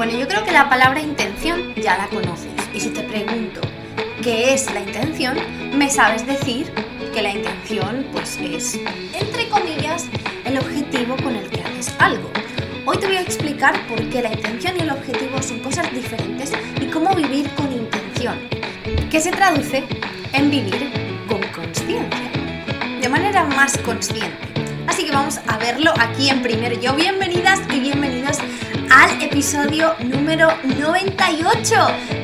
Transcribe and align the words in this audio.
Bueno, 0.00 0.18
yo 0.18 0.26
creo 0.26 0.42
que 0.46 0.50
la 0.50 0.66
palabra 0.70 1.02
intención 1.02 1.74
ya 1.74 1.98
la 1.98 2.06
conoces. 2.06 2.50
Y 2.72 2.80
si 2.80 2.88
te 2.88 3.02
pregunto 3.02 3.60
qué 4.22 4.54
es 4.54 4.72
la 4.72 4.80
intención, 4.80 5.36
me 5.76 5.90
sabes 5.90 6.26
decir 6.26 6.72
que 7.12 7.20
la 7.20 7.32
intención 7.32 8.06
pues 8.10 8.38
es, 8.38 8.80
entre 9.12 9.50
comillas, 9.50 10.06
el 10.46 10.56
objetivo 10.56 11.16
con 11.22 11.36
el 11.36 11.50
que 11.50 11.60
haces 11.60 11.94
algo. 11.98 12.30
Hoy 12.86 12.96
te 12.96 13.08
voy 13.08 13.16
a 13.16 13.20
explicar 13.20 13.78
por 13.88 14.02
qué 14.08 14.22
la 14.22 14.32
intención 14.32 14.74
y 14.78 14.84
el 14.84 14.90
objetivo 14.90 15.42
son 15.42 15.58
cosas 15.58 15.92
diferentes 15.92 16.50
y 16.80 16.86
cómo 16.86 17.14
vivir 17.14 17.50
con 17.50 17.70
intención, 17.70 18.38
que 19.10 19.20
se 19.20 19.32
traduce 19.32 19.84
en 20.32 20.50
vivir 20.50 20.90
con 21.28 21.42
conciencia, 21.48 22.30
de 23.02 23.08
manera 23.10 23.44
más 23.44 23.76
consciente. 23.76 24.48
Así 24.86 25.04
que 25.04 25.12
vamos 25.12 25.40
a 25.46 25.58
verlo 25.58 25.92
aquí 25.98 26.30
en 26.30 26.40
primero 26.40 26.74
yo. 26.80 26.94
Bienvenidas 26.94 27.60
y 27.70 27.80
bienvenidos 27.80 27.99
al 28.90 29.22
episodio 29.22 29.94
número 30.00 30.48
98 30.64 31.74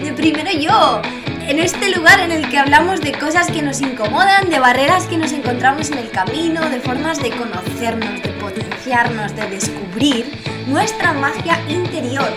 de 0.03 0.13
Primero 0.13 0.51
Yo. 0.51 1.01
En 1.47 1.61
este 1.61 1.95
lugar 1.97 2.19
en 2.19 2.33
el 2.33 2.49
que 2.49 2.59
hablamos 2.59 3.01
de 3.01 3.13
cosas 3.13 3.47
que 3.47 3.63
nos 3.63 3.81
incomodan, 3.81 4.51
de 4.51 4.59
barreras 4.59 5.05
que 5.05 5.17
nos 5.17 5.31
encontramos 5.31 5.91
en 5.93 5.99
el 5.99 6.11
camino, 6.11 6.69
de 6.69 6.81
formas 6.81 7.23
de 7.23 7.31
conocernos, 7.31 8.21
de 8.21 8.31
potenciarnos, 8.41 9.37
de 9.37 9.49
descubrir 9.49 10.27
nuestra 10.67 11.13
magia 11.13 11.57
interior 11.69 12.29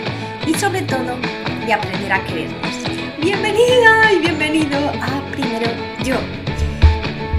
y 0.46 0.54
sobre 0.54 0.82
todo 0.82 1.16
de 1.66 1.72
aprender 1.72 2.12
a 2.12 2.24
querernos. 2.24 2.76
Bienvenida 3.20 4.12
y 4.12 4.18
bienvenido 4.20 4.78
a 5.02 5.30
Primero 5.32 5.70
Yo. 6.04 6.16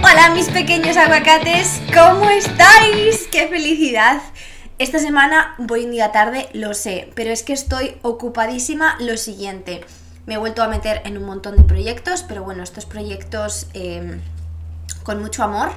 Hola 0.02 0.30
mis 0.34 0.50
pequeños 0.50 0.98
aguacates, 0.98 1.80
¿cómo 1.94 2.28
estáis? 2.28 3.28
¡Qué 3.30 3.48
felicidad! 3.48 4.31
Esta 4.78 4.98
semana 4.98 5.54
voy 5.58 5.84
un 5.84 5.90
día 5.90 6.12
tarde, 6.12 6.48
lo 6.54 6.74
sé, 6.74 7.10
pero 7.14 7.30
es 7.30 7.42
que 7.42 7.52
estoy 7.52 7.98
ocupadísima 8.02 8.96
lo 9.00 9.16
siguiente. 9.16 9.84
Me 10.26 10.34
he 10.34 10.38
vuelto 10.38 10.62
a 10.62 10.68
meter 10.68 11.02
en 11.04 11.18
un 11.18 11.24
montón 11.24 11.56
de 11.56 11.62
proyectos, 11.62 12.24
pero 12.26 12.42
bueno, 12.42 12.62
estos 12.62 12.86
proyectos 12.86 13.66
em, 13.74 14.20
con 15.02 15.20
mucho 15.20 15.42
amor. 15.44 15.72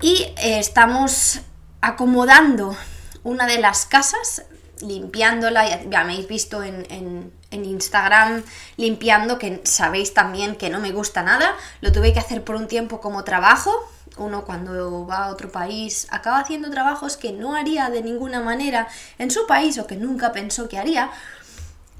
Y 0.00 0.22
eh, 0.38 0.58
estamos 0.58 1.40
acomodando 1.80 2.76
una 3.22 3.46
de 3.46 3.58
las 3.58 3.86
casas, 3.86 4.44
limpiándola, 4.80 5.84
ya, 5.84 6.04
me 6.04 6.14
habéis 6.14 6.28
visto 6.28 6.62
en, 6.62 6.86
en, 6.90 7.32
Instagram 7.64 8.42
limpiando, 8.76 9.38
que 9.38 9.60
sabéis 9.64 10.12
también 10.12 10.56
que 10.56 10.70
no 10.70 10.80
me 10.80 10.90
gusta 10.90 11.22
nada, 11.22 11.54
lo 11.80 11.92
tuve 11.92 12.12
que 12.12 12.18
hacer 12.18 12.42
por 12.42 12.56
un 12.56 12.66
tiempo 12.66 13.00
como 13.00 13.22
trabajo, 13.22 13.72
uno 14.16 14.44
cuando 14.44 15.06
va 15.06 15.24
a 15.24 15.30
otro 15.30 15.50
país 15.50 16.06
acaba 16.10 16.38
haciendo 16.38 16.70
trabajos 16.70 17.16
que 17.16 17.32
no 17.32 17.54
haría 17.54 17.90
de 17.90 18.02
ninguna 18.02 18.40
manera 18.40 18.88
en 19.18 19.30
su 19.30 19.46
país 19.46 19.78
o 19.78 19.86
que 19.86 19.96
nunca 19.96 20.32
pensó 20.32 20.68
que 20.68 20.78
haría 20.78 21.10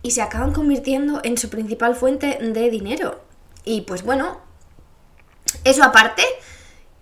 y 0.02 0.12
se 0.12 0.22
acaban 0.22 0.52
convirtiendo 0.52 1.20
en 1.24 1.38
su 1.38 1.48
principal 1.48 1.96
fuente 1.96 2.38
de 2.40 2.70
dinero. 2.70 3.24
Y 3.64 3.80
pues 3.82 4.02
bueno, 4.02 4.40
eso 5.64 5.82
aparte. 5.82 6.22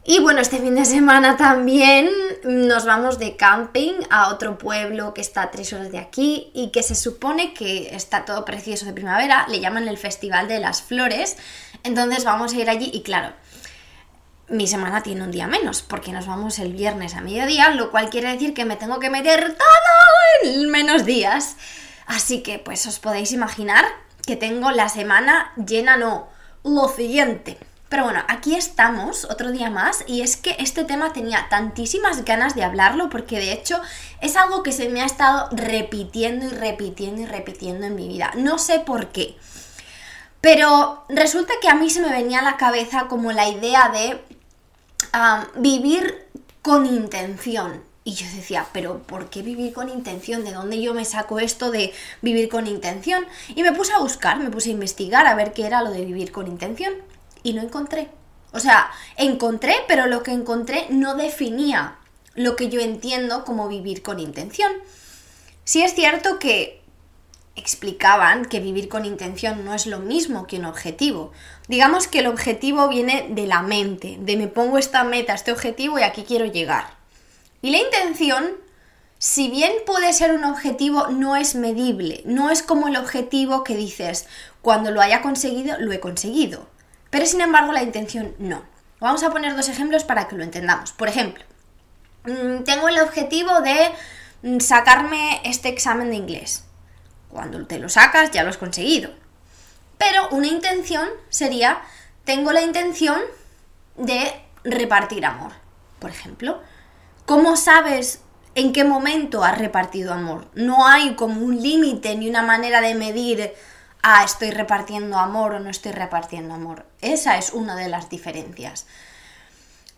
Y 0.05 0.21
bueno, 0.21 0.41
este 0.41 0.59
fin 0.59 0.75
de 0.75 0.85
semana 0.85 1.37
también 1.37 2.09
nos 2.45 2.85
vamos 2.85 3.21
de 3.21 3.37
camping 3.37 3.95
a 4.11 4.33
otro 4.33 4.59
pueblo 4.59 5.15
que 5.15 5.21
está 5.21 5.43
a 5.43 5.51
tres 5.53 5.73
horas 5.73 5.93
de 5.93 5.99
aquí 5.99 6.51
y 6.55 6.71
que 6.71 6.83
se 6.83 6.97
supone 6.97 7.55
que 7.55 7.95
está 7.95 8.25
todo 8.25 8.45
precioso 8.45 8.85
de 8.85 8.93
primavera, 8.93 9.47
le 9.49 9.61
llaman 9.61 9.87
el 9.87 9.99
Festival 9.99 10.49
de 10.49 10.59
las 10.59 10.83
Flores, 10.83 11.37
entonces 11.85 12.25
vamos 12.25 12.53
a 12.53 12.57
ir 12.57 12.69
allí 12.69 12.91
y 12.93 13.03
claro, 13.03 13.33
mi 14.53 14.67
semana 14.67 15.03
tiene 15.03 15.25
un 15.25 15.31
día 15.31 15.47
menos, 15.47 15.83
porque 15.83 16.13
nos 16.13 16.27
vamos 16.27 16.59
el 16.59 16.75
viernes 16.75 17.15
a 17.15 17.23
mediodía, 17.23 17.71
lo 17.71 17.91
cual 17.91 18.11
quiere 18.11 18.31
decir 18.31 18.53
que 18.53 18.67
me 18.67 18.77
tengo 18.77 19.01
que 19.01 19.11
meter 19.11 19.57
todo 19.57 20.53
en 20.53 20.71
menos 20.71 21.05
días. 21.07 21.57
Así 22.07 22.43
que, 22.43 22.59
pues 22.59 22.87
os 22.87 22.99
podéis 22.99 23.33
imaginar 23.33 23.85
que 24.27 24.37
tengo 24.37 24.71
la 24.71 24.89
semana 24.89 25.53
llena, 25.57 25.97
no, 25.97 26.29
lo 26.65 26.89
siguiente. 26.89 27.59
Pero 27.89 28.05
bueno, 28.05 28.23
aquí 28.29 28.55
estamos 28.55 29.25
otro 29.25 29.53
día 29.53 29.69
más 29.69 30.05
y 30.07 30.23
es 30.23 30.37
que 30.37 30.57
este 30.59 30.85
tema 30.85 31.13
tenía 31.13 31.49
tantísimas 31.51 32.25
ganas 32.25 32.55
de 32.55 32.65
hablarlo 32.65 33.11
porque 33.11 33.39
de 33.39 33.53
hecho 33.53 33.81
es 34.23 34.37
algo 34.37 34.63
que 34.63 34.73
se 34.73 34.89
me 34.89 35.03
ha 35.03 35.05
estado 35.05 35.49
repitiendo 35.53 36.47
y 36.47 36.49
repitiendo 36.51 37.21
y 37.23 37.27
repitiendo 37.27 37.87
en 37.87 37.95
mi 37.95 38.09
vida. 38.09 38.33
No 38.35 38.59
sé 38.59 38.81
por 38.81 39.09
qué. 39.09 39.37
Pero 40.41 41.05
resulta 41.09 41.53
que 41.61 41.69
a 41.69 41.75
mí 41.75 41.89
se 41.91 42.01
me 42.01 42.11
venía 42.11 42.41
a 42.41 42.43
la 42.43 42.57
cabeza 42.57 43.09
como 43.09 43.31
la 43.31 43.49
idea 43.49 43.91
de 43.91 44.21
vivir 45.57 46.27
con 46.63 46.87
intención. 46.87 47.83
Y 48.05 48.15
yo 48.15 48.27
decía, 48.35 48.67
pero 48.73 49.03
¿por 49.03 49.31
qué 49.31 49.43
vivir 49.43 49.73
con 49.73 49.89
intención? 49.89 50.45
¿De 50.45 50.53
dónde 50.53 50.83
yo 50.83 50.93
me 50.93 51.05
saco 51.05 51.39
esto 51.39 51.71
de 51.71 51.93
vivir 52.21 52.49
con 52.49 52.67
intención? 52.67 53.25
Y 53.55 53.63
me 53.63 53.73
puse 53.73 53.93
a 53.93 53.99
buscar, 53.99 54.39
me 54.39 54.51
puse 54.51 54.71
a 54.71 54.73
investigar 54.73 55.27
a 55.27 55.35
ver 55.35 55.53
qué 55.53 55.67
era 55.67 55.83
lo 55.83 55.91
de 55.91 56.05
vivir 56.05 56.33
con 56.33 56.49
intención. 56.49 56.95
Y 57.45 57.53
no 57.53 57.63
encontré. 57.63 58.09
O 58.53 58.61
sea, 58.61 58.91
encontré, 59.17 59.75
pero 59.89 60.07
lo 60.07 60.23
que 60.23 60.33
encontré 60.33 60.87
no 60.91 61.15
definía 61.15 61.97
lo 62.35 62.57
que 62.57 62.69
yo 62.69 62.81
entiendo 62.81 63.45
como 63.45 63.69
vivir 63.69 64.03
con 64.03 64.19
intención. 64.19 64.73
Sí 65.65 65.83
es 65.83 65.95
cierto 65.95 66.39
que 66.39 66.82
explicaban 67.55 68.47
que 68.47 68.61
vivir 68.61 68.89
con 68.89 69.05
intención 69.05 69.65
no 69.65 69.75
es 69.75 69.87
lo 69.87 69.99
mismo 69.99 70.47
que 70.47 70.59
un 70.59 70.65
objetivo. 70.65 71.33
Digamos 71.69 72.09
que 72.09 72.21
el 72.21 72.27
objetivo 72.27 72.89
viene 72.89 73.27
de 73.31 73.47
la 73.47 73.63
mente, 73.63 74.17
de 74.21 74.37
me 74.37 74.49
pongo 74.49 74.79
esta 74.79 75.05
meta, 75.05 75.35
este 75.35 75.53
objetivo 75.53 75.99
y 75.99 76.03
aquí 76.03 76.25
quiero 76.25 76.47
llegar. 76.47 76.95
Y 77.61 77.71
la 77.71 77.79
intención, 77.79 78.53
si 79.19 79.51
bien 79.51 79.73
puede 79.87 80.13
ser 80.13 80.33
un 80.33 80.45
objetivo, 80.45 81.09
no 81.09 81.37
es 81.37 81.55
medible, 81.55 82.23
no 82.25 82.51
es 82.51 82.63
como 82.63 82.89
el 82.89 82.97
objetivo 82.97 83.65
que 83.65 83.77
dices, 83.77 84.27
cuando 84.63 84.91
lo 84.91 85.01
haya 85.01 85.23
conseguido, 85.23 85.79
lo 85.79 85.93
he 85.93 86.01
conseguido. 86.01 86.67
Pero 87.11 87.27
sin 87.27 87.43
embargo 87.43 87.73
la 87.73 87.83
intención 87.83 88.35
no. 88.39 88.63
Vamos 88.99 89.23
a 89.23 89.31
poner 89.31 89.55
dos 89.55 89.69
ejemplos 89.69 90.05
para 90.05 90.27
que 90.27 90.37
lo 90.37 90.45
entendamos. 90.45 90.93
Por 90.93 91.09
ejemplo, 91.09 91.45
mm, 92.25 92.65
tengo 92.65 92.89
el 92.89 93.01
objetivo 93.01 93.61
de 93.61 93.91
mm, 94.43 94.61
sacarme 94.61 95.43
este 95.45 95.69
examen 95.69 96.09
de 96.09 96.17
inglés 96.17 96.65
cuando 97.33 97.67
te 97.67 97.79
lo 97.79 97.89
sacas 97.89 98.31
ya 98.31 98.45
lo 98.45 98.51
has 98.51 98.59
conseguido. 98.59 99.11
Pero 99.99 100.29
una 100.31 100.49
intención 100.49 101.09
sería, 101.29 101.81
tengo 102.25 102.53
la 102.53 102.63
intención 102.63 103.21
de 103.97 104.33
repartir 104.65 105.25
amor, 105.25 105.53
por 105.99 106.11
ejemplo. 106.11 106.61
¿Cómo 107.25 107.57
sabes 107.57 108.21
en 108.55 108.73
qué 108.73 108.85
momento 108.85 109.45
has 109.45 109.59
repartido 109.59 110.13
amor? 110.13 110.47
No 110.55 110.87
hay 110.87 111.15
como 111.15 111.41
un 111.41 111.63
límite 111.63 112.17
ni 112.17 112.29
una 112.29 112.43
manera 112.43 112.81
de 112.81 112.95
medir, 112.95 113.55
ah, 114.03 114.25
estoy 114.25 114.51
repartiendo 114.51 115.19
amor 115.19 115.55
o 115.55 115.61
no 115.61 115.71
estoy 115.71 115.93
repartiendo 115.93 116.55
amor. 116.55 116.85
Esa 117.01 117.39
es 117.39 117.53
una 117.53 117.77
de 117.77 117.89
las 117.89 118.11
diferencias. 118.11 118.87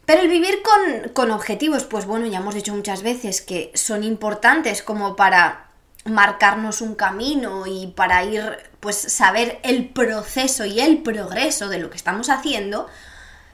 Pero 0.07 0.21
el 0.21 0.29
vivir 0.29 0.61
con, 0.63 1.09
con 1.15 1.31
objetivos, 1.31 1.85
pues 1.85 2.05
bueno, 2.05 2.27
ya 2.27 2.39
hemos 2.39 2.55
dicho 2.55 2.75
muchas 2.75 3.03
veces 3.03 3.41
que 3.41 3.73
son 3.75 4.05
importantes 4.05 4.83
como 4.83 5.17
para 5.17 5.64
marcarnos 6.05 6.81
un 6.81 6.95
camino 6.95 7.67
y 7.67 7.89
para 7.89 8.25
ir, 8.25 8.59
pues 8.81 8.97
saber 8.97 9.59
el 9.63 9.89
proceso 9.89 10.65
y 10.67 10.81
el 10.81 11.03
progreso 11.03 11.69
de 11.69 11.79
lo 11.79 11.91
que 11.91 11.97
estamos 11.97 12.29
haciendo. 12.29 12.89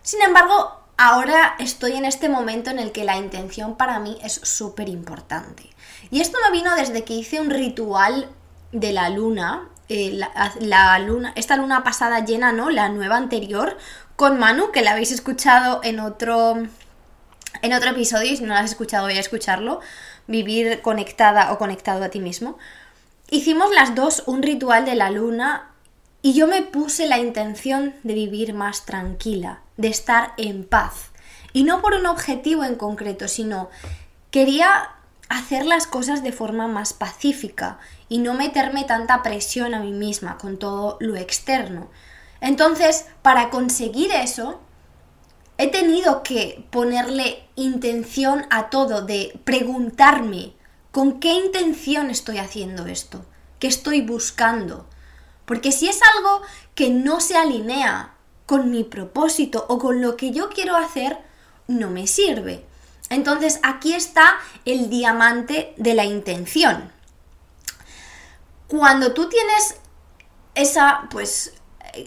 Sin 0.02 0.20
embargo, 0.22 0.80
ahora 0.96 1.54
estoy 1.58 1.92
en 1.92 2.04
este 2.04 2.28
momento 2.28 2.70
en 2.70 2.78
el 2.78 2.92
que 2.92 3.04
la 3.04 3.16
intención 3.16 3.76
para 3.76 3.98
mí 4.00 4.18
es 4.22 4.34
súper 4.42 4.88
importante. 4.88 5.70
Y 6.10 6.20
esto 6.20 6.38
me 6.44 6.50
vino 6.50 6.74
desde 6.74 7.04
que 7.04 7.14
hice 7.14 7.40
un 7.40 7.50
ritual 7.50 8.28
de 8.72 8.92
la 8.92 9.08
luna, 9.10 9.68
eh, 9.88 10.20
la, 10.60 10.98
luna, 10.98 11.32
esta 11.36 11.56
luna 11.56 11.84
pasada 11.84 12.24
llena, 12.24 12.52
¿no? 12.52 12.70
La 12.70 12.88
nueva 12.88 13.16
anterior, 13.16 13.76
con 14.16 14.38
Manu, 14.38 14.72
que 14.72 14.82
la 14.82 14.92
habéis 14.92 15.12
escuchado 15.12 15.80
en 15.82 16.00
otro, 16.00 16.56
en 17.62 17.72
otro 17.72 17.90
episodio, 17.90 18.32
y 18.32 18.36
si 18.36 18.42
no 18.44 18.54
la 18.54 18.60
has 18.60 18.70
escuchado 18.70 19.04
voy 19.04 19.16
a 19.16 19.20
escucharlo, 19.20 19.80
vivir 20.30 20.80
conectada 20.80 21.52
o 21.52 21.58
conectado 21.58 22.04
a 22.04 22.08
ti 22.08 22.20
mismo, 22.20 22.56
hicimos 23.28 23.70
las 23.74 23.94
dos 23.94 24.22
un 24.26 24.42
ritual 24.42 24.84
de 24.84 24.94
la 24.94 25.10
luna 25.10 25.70
y 26.22 26.34
yo 26.34 26.46
me 26.46 26.62
puse 26.62 27.06
la 27.06 27.18
intención 27.18 27.94
de 28.04 28.14
vivir 28.14 28.54
más 28.54 28.86
tranquila, 28.86 29.60
de 29.76 29.88
estar 29.88 30.32
en 30.36 30.64
paz. 30.64 31.10
Y 31.52 31.64
no 31.64 31.82
por 31.82 31.94
un 31.94 32.06
objetivo 32.06 32.64
en 32.64 32.76
concreto, 32.76 33.26
sino 33.26 33.68
quería 34.30 34.90
hacer 35.28 35.66
las 35.66 35.86
cosas 35.86 36.22
de 36.22 36.32
forma 36.32 36.68
más 36.68 36.92
pacífica 36.92 37.78
y 38.08 38.18
no 38.18 38.34
meterme 38.34 38.84
tanta 38.84 39.22
presión 39.22 39.74
a 39.74 39.80
mí 39.80 39.92
misma 39.92 40.38
con 40.38 40.58
todo 40.58 40.96
lo 41.00 41.16
externo. 41.16 41.90
Entonces, 42.40 43.06
para 43.22 43.50
conseguir 43.50 44.12
eso, 44.12 44.60
he 45.60 45.68
tenido 45.68 46.22
que 46.22 46.64
ponerle 46.70 47.46
intención 47.54 48.46
a 48.48 48.70
todo, 48.70 49.02
de 49.02 49.38
preguntarme 49.44 50.54
con 50.90 51.20
qué 51.20 51.34
intención 51.34 52.08
estoy 52.08 52.38
haciendo 52.38 52.86
esto, 52.86 53.26
qué 53.58 53.66
estoy 53.66 54.00
buscando. 54.00 54.86
Porque 55.44 55.70
si 55.70 55.86
es 55.86 56.00
algo 56.16 56.40
que 56.74 56.88
no 56.88 57.20
se 57.20 57.36
alinea 57.36 58.14
con 58.46 58.70
mi 58.70 58.84
propósito 58.84 59.66
o 59.68 59.78
con 59.78 60.00
lo 60.00 60.16
que 60.16 60.30
yo 60.30 60.48
quiero 60.48 60.76
hacer, 60.76 61.18
no 61.68 61.90
me 61.90 62.06
sirve. 62.06 62.64
Entonces 63.10 63.60
aquí 63.62 63.92
está 63.92 64.36
el 64.64 64.88
diamante 64.88 65.74
de 65.76 65.92
la 65.92 66.06
intención. 66.06 66.90
Cuando 68.66 69.12
tú 69.12 69.28
tienes 69.28 69.76
esa, 70.54 71.06
pues, 71.10 71.52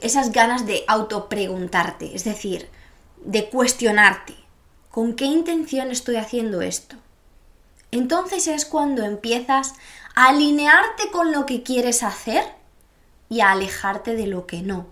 esas 0.01 0.31
ganas 0.31 0.65
de 0.65 0.83
autopreguntarte, 0.87 2.15
es 2.15 2.23
decir, 2.23 2.67
de 3.25 3.49
cuestionarte, 3.49 4.35
¿con 4.89 5.15
qué 5.15 5.25
intención 5.25 5.91
estoy 5.91 6.17
haciendo 6.17 6.61
esto? 6.61 6.95
Entonces 7.91 8.47
es 8.47 8.65
cuando 8.65 9.03
empiezas 9.03 9.73
a 10.15 10.29
alinearte 10.29 11.11
con 11.11 11.31
lo 11.31 11.45
que 11.45 11.63
quieres 11.63 12.03
hacer 12.03 12.43
y 13.29 13.41
a 13.41 13.51
alejarte 13.51 14.15
de 14.15 14.27
lo 14.27 14.47
que 14.47 14.61
no. 14.61 14.87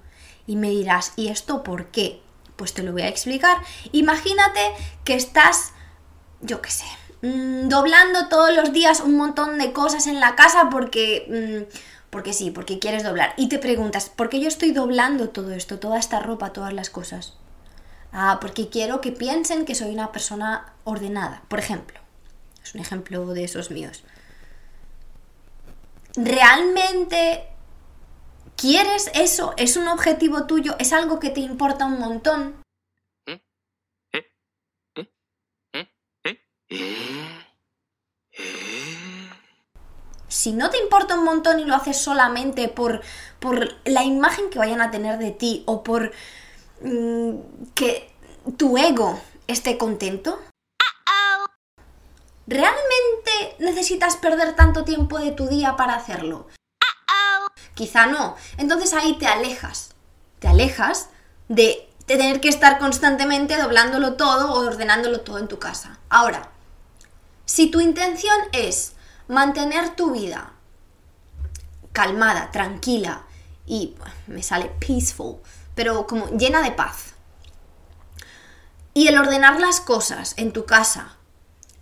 Y 0.48 0.56
me 0.56 0.69
dirás, 0.69 1.13
¿y 1.16 1.30
esto 1.30 1.63
por 1.63 1.88
qué? 1.88 2.22
Pues 2.56 2.74
te 2.74 2.83
lo 2.83 2.92
voy 2.92 3.04
a 3.04 3.07
explicar. 3.07 3.57
Imagínate 3.92 4.60
que 5.04 5.16
estás, 5.16 5.74
yo 6.42 6.62
qué 6.62 6.72
sé, 6.72 6.86
mm, 7.22 7.69
doblando 7.69 8.28
todos 8.28 8.56
los 8.56 8.72
días 8.74 9.00
un 9.00 9.16
montón 9.16 9.57
de 9.57 9.74
cosas 9.74 10.07
en 10.07 10.19
la 10.19 10.36
casa 10.36 10.69
porque... 10.69 11.68
Mm, 11.69 11.92
porque 12.12 12.33
sí, 12.33 12.51
porque 12.51 12.78
quieres 12.78 13.04
doblar. 13.04 13.33
Y 13.38 13.48
te 13.48 13.57
preguntas, 13.57 14.10
¿por 14.10 14.28
qué 14.28 14.42
yo 14.42 14.50
estoy 14.50 14.72
doblando 14.72 15.30
todo 15.30 15.51
esto, 15.54 15.80
toda 15.80 15.98
esta 15.98 16.19
ropa, 16.19 16.51
todas 16.51 16.74
las 16.74 16.89
cosas? 16.89 17.36
Ah, 18.11 18.39
porque 18.41 18.69
quiero 18.69 18.99
que 18.99 19.11
piensen 19.11 19.65
que 19.65 19.75
soy 19.75 19.93
una 19.93 20.11
persona 20.11 20.73
ordenada, 20.83 21.43
por 21.47 21.59
ejemplo. 21.59 21.99
Es 22.63 22.75
un 22.75 22.81
ejemplo 22.81 23.25
de 23.27 23.43
esos 23.43 23.71
míos. 23.71 24.03
¿Realmente 26.15 27.47
quieres 28.57 29.09
eso? 29.13 29.53
¿Es 29.57 29.77
un 29.77 29.87
objetivo 29.87 30.45
tuyo? 30.45 30.75
¿Es 30.77 30.91
algo 30.91 31.19
que 31.19 31.29
te 31.29 31.39
importa 31.39 31.85
un 31.85 31.99
montón? 31.99 32.61
Si 40.27 40.53
no 40.53 40.69
te 40.69 40.77
importa 40.79 41.15
un 41.15 41.23
montón 41.23 41.59
y 41.59 41.65
lo 41.65 41.75
haces 41.75 41.97
solamente 41.97 42.67
por, 42.67 43.01
por 43.39 43.75
la 43.85 44.03
imagen 44.03 44.49
que 44.49 44.59
vayan 44.59 44.81
a 44.81 44.89
tener 44.91 45.17
de 45.17 45.31
ti 45.31 45.63
o 45.65 45.83
por 45.83 46.11
que 47.75 48.12
tu 48.57 48.78
ego 48.78 49.22
esté 49.48 49.78
contento, 49.78 50.39
¿realmente 52.48 53.56
necesitas 53.60 54.16
perder 54.18 54.56
tanto 54.56 54.83
tiempo 54.83 55.19
de 55.19 55.31
tu 55.31 55.48
día 55.48 55.75
para 55.75 55.95
hacerlo? 55.95 56.48
Quizá 57.75 58.07
no. 58.07 58.36
Entonces 58.57 58.94
ahí 58.94 59.18
te 59.18 59.28
alejas. 59.28 59.94
Te 60.39 60.48
alejas 60.48 61.10
de 61.48 61.88
tener 62.06 62.42
que 62.42 62.50
estar 62.50 62.80
constantemente 62.80 63.57
doblándolo 63.57 64.13
todo 64.13 64.54
o 64.54 64.66
ordenándolo 64.66 65.22
todo 65.22 65.38
en 65.38 65.48
tu 65.48 65.60
casa. 65.60 66.00
Ahora, 66.10 66.50
si 67.45 67.69
tu 67.69 67.80
intención 67.80 68.38
es 68.51 68.94
mantener 69.28 69.95
tu 69.95 70.12
vida 70.12 70.54
calmada, 71.92 72.51
tranquila 72.51 73.24
y 73.66 73.95
me 74.28 74.44
sale 74.44 74.72
peaceful, 74.80 75.38
pero 75.81 76.06
como 76.06 76.28
llena 76.38 76.62
de 76.62 76.69
paz. 76.69 77.16
Y 78.94 79.07
el 79.07 79.18
ordenar 79.18 79.60
las 79.60 79.81
cosas 79.81 80.36
en 80.38 80.51
tu 80.51 80.68
casa 80.68 81.18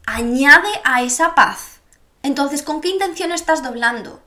añade 0.06 0.70
a 0.86 1.02
esa 1.02 1.36
paz. 1.36 1.82
Entonces, 2.24 2.64
¿con 2.64 2.80
qué 2.80 2.88
intención 2.88 3.34
estás 3.34 3.62
doblando? 3.62 4.22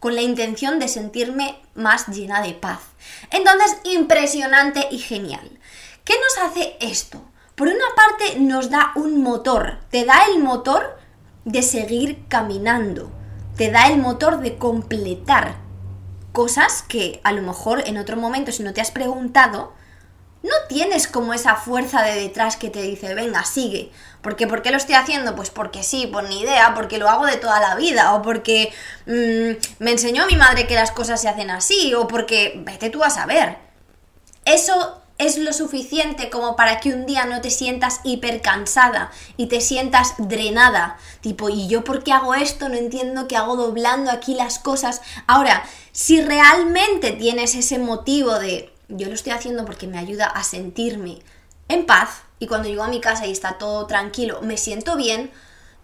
Con 0.00 0.16
la 0.16 0.20
intención 0.20 0.78
de 0.78 0.88
sentirme 0.88 1.62
más 1.74 2.08
llena 2.08 2.42
de 2.42 2.52
paz. 2.52 2.80
Entonces, 3.30 3.78
impresionante 3.84 4.86
y 4.90 4.98
genial. 4.98 5.60
¿Qué 6.04 6.12
nos 6.20 6.50
hace 6.50 6.76
esto? 6.80 7.24
Por 7.54 7.68
una 7.68 7.86
parte 7.96 8.38
nos 8.38 8.68
da 8.68 8.92
un 8.96 9.22
motor, 9.22 9.78
te 9.90 10.04
da 10.04 10.26
el 10.26 10.42
motor 10.42 10.98
de 11.46 11.62
seguir 11.62 12.26
caminando, 12.28 13.10
te 13.56 13.70
da 13.70 13.86
el 13.88 13.96
motor 13.96 14.40
de 14.40 14.58
completar 14.58 15.64
cosas 16.36 16.84
que 16.86 17.18
a 17.24 17.32
lo 17.32 17.40
mejor 17.40 17.82
en 17.86 17.96
otro 17.96 18.18
momento 18.18 18.52
si 18.52 18.62
no 18.62 18.74
te 18.74 18.82
has 18.82 18.90
preguntado, 18.90 19.72
no 20.42 20.52
tienes 20.68 21.08
como 21.08 21.32
esa 21.32 21.54
fuerza 21.54 22.02
de 22.02 22.14
detrás 22.14 22.58
que 22.58 22.68
te 22.68 22.82
dice, 22.82 23.14
venga, 23.14 23.42
sigue. 23.42 23.90
Porque 24.20 24.46
¿por 24.46 24.60
qué 24.60 24.70
lo 24.70 24.76
estoy 24.76 24.96
haciendo? 24.96 25.34
Pues 25.34 25.48
porque 25.48 25.82
sí, 25.82 26.06
por 26.06 26.24
ni 26.24 26.42
idea, 26.42 26.74
porque 26.74 26.98
lo 26.98 27.08
hago 27.08 27.24
de 27.24 27.38
toda 27.38 27.58
la 27.58 27.74
vida, 27.74 28.12
o 28.12 28.20
porque 28.20 28.70
mm, 29.06 29.82
me 29.82 29.92
enseñó 29.92 30.26
mi 30.26 30.36
madre 30.36 30.66
que 30.66 30.74
las 30.74 30.90
cosas 30.90 31.22
se 31.22 31.30
hacen 31.30 31.50
así, 31.50 31.94
o 31.94 32.06
porque 32.06 32.60
vete 32.66 32.90
tú 32.90 33.02
a 33.02 33.08
saber. 33.08 33.56
Eso 34.44 35.00
es 35.18 35.38
lo 35.38 35.52
suficiente 35.54 36.28
como 36.28 36.56
para 36.56 36.80
que 36.80 36.92
un 36.92 37.06
día 37.06 37.24
no 37.24 37.40
te 37.40 37.50
sientas 37.50 38.00
hiper 38.04 38.42
cansada 38.42 39.10
y 39.38 39.46
te 39.46 39.62
sientas 39.62 40.14
drenada. 40.18 40.98
Tipo, 41.22 41.48
¿y 41.48 41.68
yo 41.68 41.84
por 41.84 42.04
qué 42.04 42.12
hago 42.12 42.34
esto? 42.34 42.68
No 42.68 42.74
entiendo 42.74 43.26
qué 43.26 43.36
hago 43.36 43.56
doblando 43.56 44.10
aquí 44.10 44.34
las 44.34 44.58
cosas. 44.58 45.00
Ahora, 45.26 45.64
si 45.96 46.20
realmente 46.20 47.12
tienes 47.12 47.54
ese 47.54 47.78
motivo 47.78 48.38
de 48.38 48.70
yo 48.88 49.06
lo 49.08 49.14
estoy 49.14 49.32
haciendo 49.32 49.64
porque 49.64 49.86
me 49.86 49.96
ayuda 49.96 50.26
a 50.26 50.44
sentirme 50.44 51.20
en 51.68 51.86
paz 51.86 52.20
y 52.38 52.48
cuando 52.48 52.68
llego 52.68 52.82
a 52.82 52.88
mi 52.88 53.00
casa 53.00 53.24
y 53.24 53.32
está 53.32 53.56
todo 53.56 53.86
tranquilo, 53.86 54.42
me 54.42 54.58
siento 54.58 54.98
bien, 54.98 55.30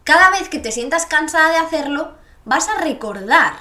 cada 0.04 0.28
vez 0.28 0.50
que 0.50 0.58
te 0.58 0.70
sientas 0.70 1.06
cansada 1.06 1.52
de 1.52 1.56
hacerlo, 1.56 2.12
vas 2.44 2.68
a 2.68 2.82
recordar 2.82 3.54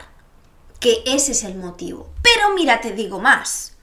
que 0.82 1.02
ese 1.06 1.32
es 1.32 1.46
el 1.46 1.56
motivo. 1.56 2.10
Pero 2.22 2.54
mira, 2.54 2.82
te 2.82 2.92
digo 2.92 3.20
más 3.20 3.78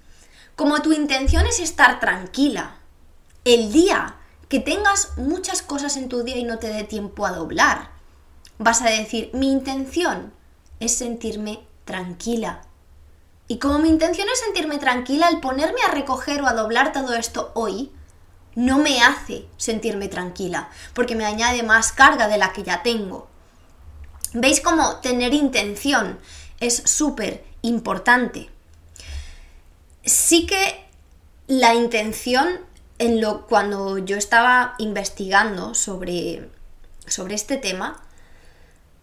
como 0.55 0.83
tu 0.83 0.93
intención 0.93 1.47
es 1.47 1.61
estar 1.61 2.01
tranquila, 2.01 2.77
el 3.47 3.73
día 3.73 4.17
que 4.51 4.61
tengas 4.61 5.17
muchas 5.17 5.63
cosas 5.63 5.97
en 5.97 6.11
tu 6.11 6.23
día 6.23 6.37
y 6.37 6.45
no 6.45 6.59
te 6.59 6.67
dé 6.67 6.85
tiempo 6.85 7.25
a 7.25 7.33
doblar, 7.33 7.93
vas 8.59 8.83
a 8.83 8.91
decir, 8.91 9.31
mi 9.33 9.51
intención 9.51 10.35
es 10.81 10.95
sentirme 10.95 11.68
tranquila. 11.89 12.61
Y 13.49 13.59
como 13.59 13.79
mi 13.79 13.89
intención 13.89 14.29
es 14.31 14.41
sentirme 14.41 14.77
tranquila, 14.77 15.31
el 15.31 15.41
ponerme 15.41 15.81
a 15.81 15.91
recoger 15.91 16.43
o 16.43 16.47
a 16.47 16.53
doblar 16.53 16.93
todo 16.93 17.15
esto 17.15 17.51
hoy, 17.55 17.91
no 18.55 18.79
me 18.79 19.01
hace 19.01 19.47
sentirme 19.57 20.09
tranquila, 20.09 20.69
porque 20.93 21.17
me 21.17 21.25
añade 21.25 21.63
más 21.63 21.93
carga 21.93 22.29
de 22.29 22.37
la 22.37 22.53
que 22.53 22.63
ya 22.63 22.83
tengo. 22.83 23.27
¿Veis 24.35 24.61
cómo 24.61 24.97
tener 24.97 25.33
intención 25.33 26.19
es 26.61 26.83
súper 26.85 27.43
importante? 27.63 28.51
sí 30.05 30.47
que 30.47 30.85
la 31.47 31.75
intención 31.75 32.61
en 32.99 33.21
lo 33.21 33.47
cuando 33.47 33.99
yo 33.99 34.17
estaba 34.17 34.75
investigando 34.79 35.75
sobre, 35.75 36.51
sobre 37.07 37.35
este 37.35 37.57
tema, 37.57 38.03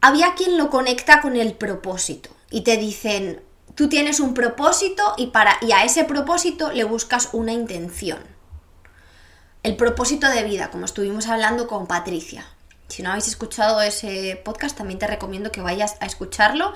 había 0.01 0.35
quien 0.35 0.57
lo 0.57 0.69
conecta 0.69 1.21
con 1.21 1.35
el 1.35 1.53
propósito 1.53 2.34
y 2.49 2.61
te 2.61 2.77
dicen, 2.77 3.41
tú 3.75 3.89
tienes 3.89 4.19
un 4.19 4.33
propósito 4.33 5.13
y, 5.17 5.27
para, 5.27 5.57
y 5.61 5.71
a 5.71 5.83
ese 5.83 6.03
propósito 6.03 6.71
le 6.71 6.83
buscas 6.83 7.29
una 7.33 7.51
intención. 7.51 8.19
El 9.63 9.75
propósito 9.75 10.29
de 10.29 10.43
vida, 10.43 10.69
como 10.69 10.85
estuvimos 10.85 11.27
hablando 11.27 11.67
con 11.67 11.87
Patricia. 11.87 12.45
Si 12.87 13.01
no 13.01 13.09
habéis 13.09 13.27
escuchado 13.27 13.81
ese 13.81 14.39
podcast, 14.45 14.77
también 14.77 14.99
te 14.99 15.07
recomiendo 15.07 15.51
que 15.51 15.61
vayas 15.61 15.95
a 15.99 16.05
escucharlo 16.05 16.73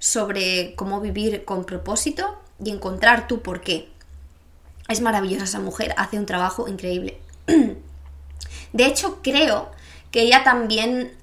sobre 0.00 0.74
cómo 0.74 1.00
vivir 1.00 1.44
con 1.44 1.64
propósito 1.64 2.36
y 2.62 2.70
encontrar 2.70 3.28
tu 3.28 3.42
por 3.42 3.60
qué. 3.60 3.88
Es 4.88 5.00
maravillosa 5.00 5.44
esa 5.44 5.60
mujer, 5.60 5.94
hace 5.96 6.18
un 6.18 6.26
trabajo 6.26 6.66
increíble. 6.66 7.20
De 8.72 8.86
hecho, 8.86 9.20
creo 9.22 9.70
que 10.10 10.22
ella 10.22 10.44
también 10.44 11.16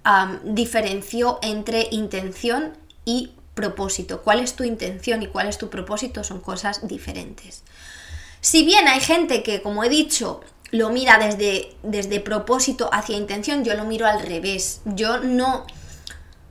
diferenció 0.44 1.40
entre 1.42 1.88
intención 1.92 2.78
y 3.06 3.34
propósito. 3.60 4.22
¿Cuál 4.22 4.40
es 4.40 4.56
tu 4.56 4.64
intención 4.64 5.22
y 5.22 5.28
cuál 5.28 5.48
es 5.50 5.58
tu 5.58 5.70
propósito? 5.70 6.24
Son 6.24 6.40
cosas 6.40 6.88
diferentes. 6.88 7.64
Si 8.40 8.64
bien 8.64 8.88
hay 8.88 9.02
gente 9.02 9.44
que, 9.44 9.62
como 9.62 9.84
he 9.84 9.90
dicho, 9.90 10.40
lo 10.72 10.90
mira 10.92 11.18
desde, 11.18 11.76
desde 11.84 12.22
propósito 12.22 12.90
hacia 12.94 13.18
intención, 13.18 13.66
yo 13.66 13.74
lo 13.74 13.84
miro 13.84 14.06
al 14.06 14.22
revés. 14.22 14.80
Yo 14.86 15.20
no, 15.20 15.66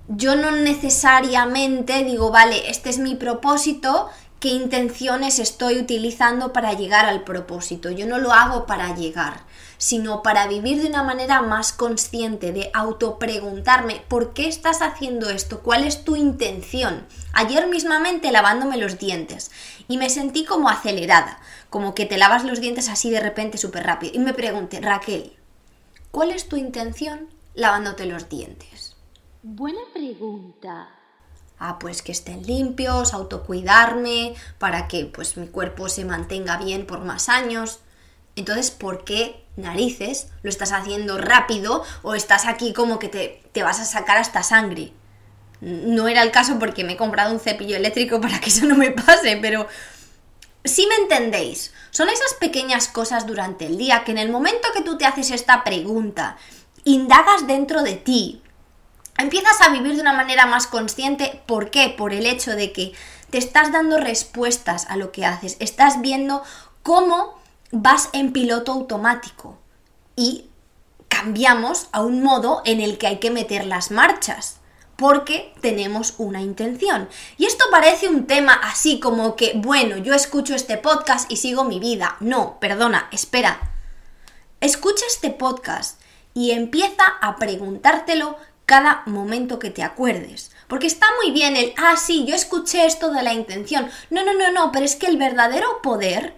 yo 0.08 0.36
no 0.36 0.50
necesariamente 0.50 2.04
digo, 2.04 2.30
vale, 2.30 2.68
este 2.68 2.90
es 2.90 2.98
mi 2.98 3.14
propósito 3.14 4.10
qué 4.40 4.48
intenciones 4.48 5.38
estoy 5.38 5.78
utilizando 5.78 6.52
para 6.52 6.72
llegar 6.72 7.06
al 7.06 7.24
propósito. 7.24 7.90
Yo 7.90 8.06
no 8.06 8.18
lo 8.18 8.32
hago 8.32 8.66
para 8.66 8.94
llegar, 8.94 9.40
sino 9.78 10.22
para 10.22 10.46
vivir 10.46 10.80
de 10.80 10.88
una 10.88 11.02
manera 11.02 11.42
más 11.42 11.72
consciente, 11.72 12.52
de 12.52 12.70
autopreguntarme, 12.72 14.02
¿por 14.08 14.34
qué 14.34 14.48
estás 14.48 14.80
haciendo 14.80 15.28
esto? 15.30 15.60
¿Cuál 15.60 15.84
es 15.84 16.04
tu 16.04 16.14
intención? 16.14 17.06
Ayer 17.32 17.66
mismamente 17.66 18.30
lavándome 18.30 18.76
los 18.76 18.98
dientes 18.98 19.50
y 19.88 19.96
me 19.96 20.10
sentí 20.10 20.44
como 20.44 20.68
acelerada, 20.68 21.40
como 21.70 21.94
que 21.94 22.06
te 22.06 22.18
lavas 22.18 22.44
los 22.44 22.60
dientes 22.60 22.88
así 22.88 23.10
de 23.10 23.20
repente 23.20 23.58
súper 23.58 23.84
rápido. 23.84 24.12
Y 24.14 24.20
me 24.20 24.34
pregunté, 24.34 24.80
Raquel, 24.80 25.36
¿cuál 26.10 26.30
es 26.30 26.48
tu 26.48 26.56
intención 26.56 27.28
lavándote 27.54 28.06
los 28.06 28.28
dientes? 28.28 28.96
Buena 29.42 29.80
pregunta 29.92 30.97
ah, 31.58 31.78
pues 31.78 32.02
que 32.02 32.12
estén 32.12 32.46
limpios, 32.46 33.14
autocuidarme, 33.14 34.34
para 34.58 34.88
que 34.88 35.06
pues 35.06 35.36
mi 35.36 35.48
cuerpo 35.48 35.88
se 35.88 36.04
mantenga 36.04 36.56
bien 36.56 36.86
por 36.86 37.00
más 37.00 37.28
años. 37.28 37.80
Entonces, 38.36 38.70
¿por 38.70 39.04
qué 39.04 39.44
narices 39.56 40.28
lo 40.42 40.50
estás 40.50 40.72
haciendo 40.72 41.18
rápido 41.18 41.82
o 42.02 42.14
estás 42.14 42.46
aquí 42.46 42.72
como 42.72 42.98
que 42.98 43.08
te, 43.08 43.42
te 43.52 43.62
vas 43.62 43.80
a 43.80 43.84
sacar 43.84 44.18
hasta 44.18 44.42
sangre? 44.42 44.92
No 45.60 46.06
era 46.06 46.22
el 46.22 46.30
caso 46.30 46.58
porque 46.58 46.84
me 46.84 46.92
he 46.92 46.96
comprado 46.96 47.32
un 47.32 47.40
cepillo 47.40 47.76
eléctrico 47.76 48.20
para 48.22 48.40
que 48.40 48.50
eso 48.50 48.66
no 48.66 48.76
me 48.76 48.90
pase, 48.90 49.38
pero 49.42 49.66
si 50.64 50.86
me 50.86 50.94
entendéis, 50.96 51.72
son 51.90 52.08
esas 52.08 52.34
pequeñas 52.34 52.88
cosas 52.88 53.26
durante 53.26 53.66
el 53.66 53.78
día 53.78 54.04
que 54.04 54.12
en 54.12 54.18
el 54.18 54.30
momento 54.30 54.68
que 54.74 54.82
tú 54.82 54.98
te 54.98 55.06
haces 55.06 55.30
esta 55.30 55.64
pregunta, 55.64 56.36
indagas 56.84 57.46
dentro 57.46 57.82
de 57.82 57.94
ti, 57.94 58.42
empiezas 59.18 59.60
a 59.60 59.68
vivir 59.70 59.94
de 59.94 60.00
una 60.00 60.12
manera 60.12 60.46
más 60.46 60.66
consciente. 60.66 61.42
¿Por 61.46 61.70
qué? 61.70 61.94
Por 61.96 62.14
el 62.14 62.26
hecho 62.26 62.56
de 62.56 62.72
que 62.72 62.92
te 63.30 63.38
estás 63.38 63.72
dando 63.72 63.98
respuestas 63.98 64.86
a 64.88 64.96
lo 64.96 65.12
que 65.12 65.26
haces, 65.26 65.56
estás 65.60 66.00
viendo 66.00 66.42
cómo 66.82 67.38
vas 67.70 68.08
en 68.12 68.32
piloto 68.32 68.72
automático 68.72 69.58
y 70.16 70.46
cambiamos 71.08 71.88
a 71.92 72.02
un 72.02 72.22
modo 72.22 72.62
en 72.64 72.80
el 72.80 72.96
que 72.96 73.06
hay 73.06 73.18
que 73.18 73.30
meter 73.30 73.66
las 73.66 73.90
marchas 73.90 74.58
porque 74.96 75.54
tenemos 75.60 76.14
una 76.18 76.40
intención. 76.40 77.08
Y 77.36 77.46
esto 77.46 77.64
parece 77.70 78.08
un 78.08 78.26
tema 78.26 78.52
así 78.52 78.98
como 78.98 79.36
que, 79.36 79.52
bueno, 79.54 79.96
yo 79.96 80.12
escucho 80.12 80.56
este 80.56 80.76
podcast 80.76 81.30
y 81.30 81.36
sigo 81.36 81.62
mi 81.62 81.78
vida. 81.78 82.16
No, 82.18 82.58
perdona, 82.58 83.08
espera. 83.12 83.60
Escucha 84.60 85.04
este 85.06 85.30
podcast 85.30 86.00
y 86.34 86.50
empieza 86.50 87.04
a 87.20 87.36
preguntártelo 87.36 88.36
cada 88.68 89.02
momento 89.06 89.58
que 89.58 89.70
te 89.70 89.82
acuerdes. 89.82 90.52
Porque 90.68 90.86
está 90.86 91.06
muy 91.22 91.32
bien 91.32 91.56
el, 91.56 91.72
ah, 91.78 91.96
sí, 91.96 92.26
yo 92.28 92.34
escuché 92.34 92.84
esto 92.84 93.10
de 93.10 93.22
la 93.22 93.32
intención. 93.32 93.88
No, 94.10 94.22
no, 94.22 94.34
no, 94.34 94.52
no, 94.52 94.72
pero 94.72 94.84
es 94.84 94.94
que 94.94 95.06
el 95.06 95.16
verdadero 95.16 95.80
poder 95.82 96.34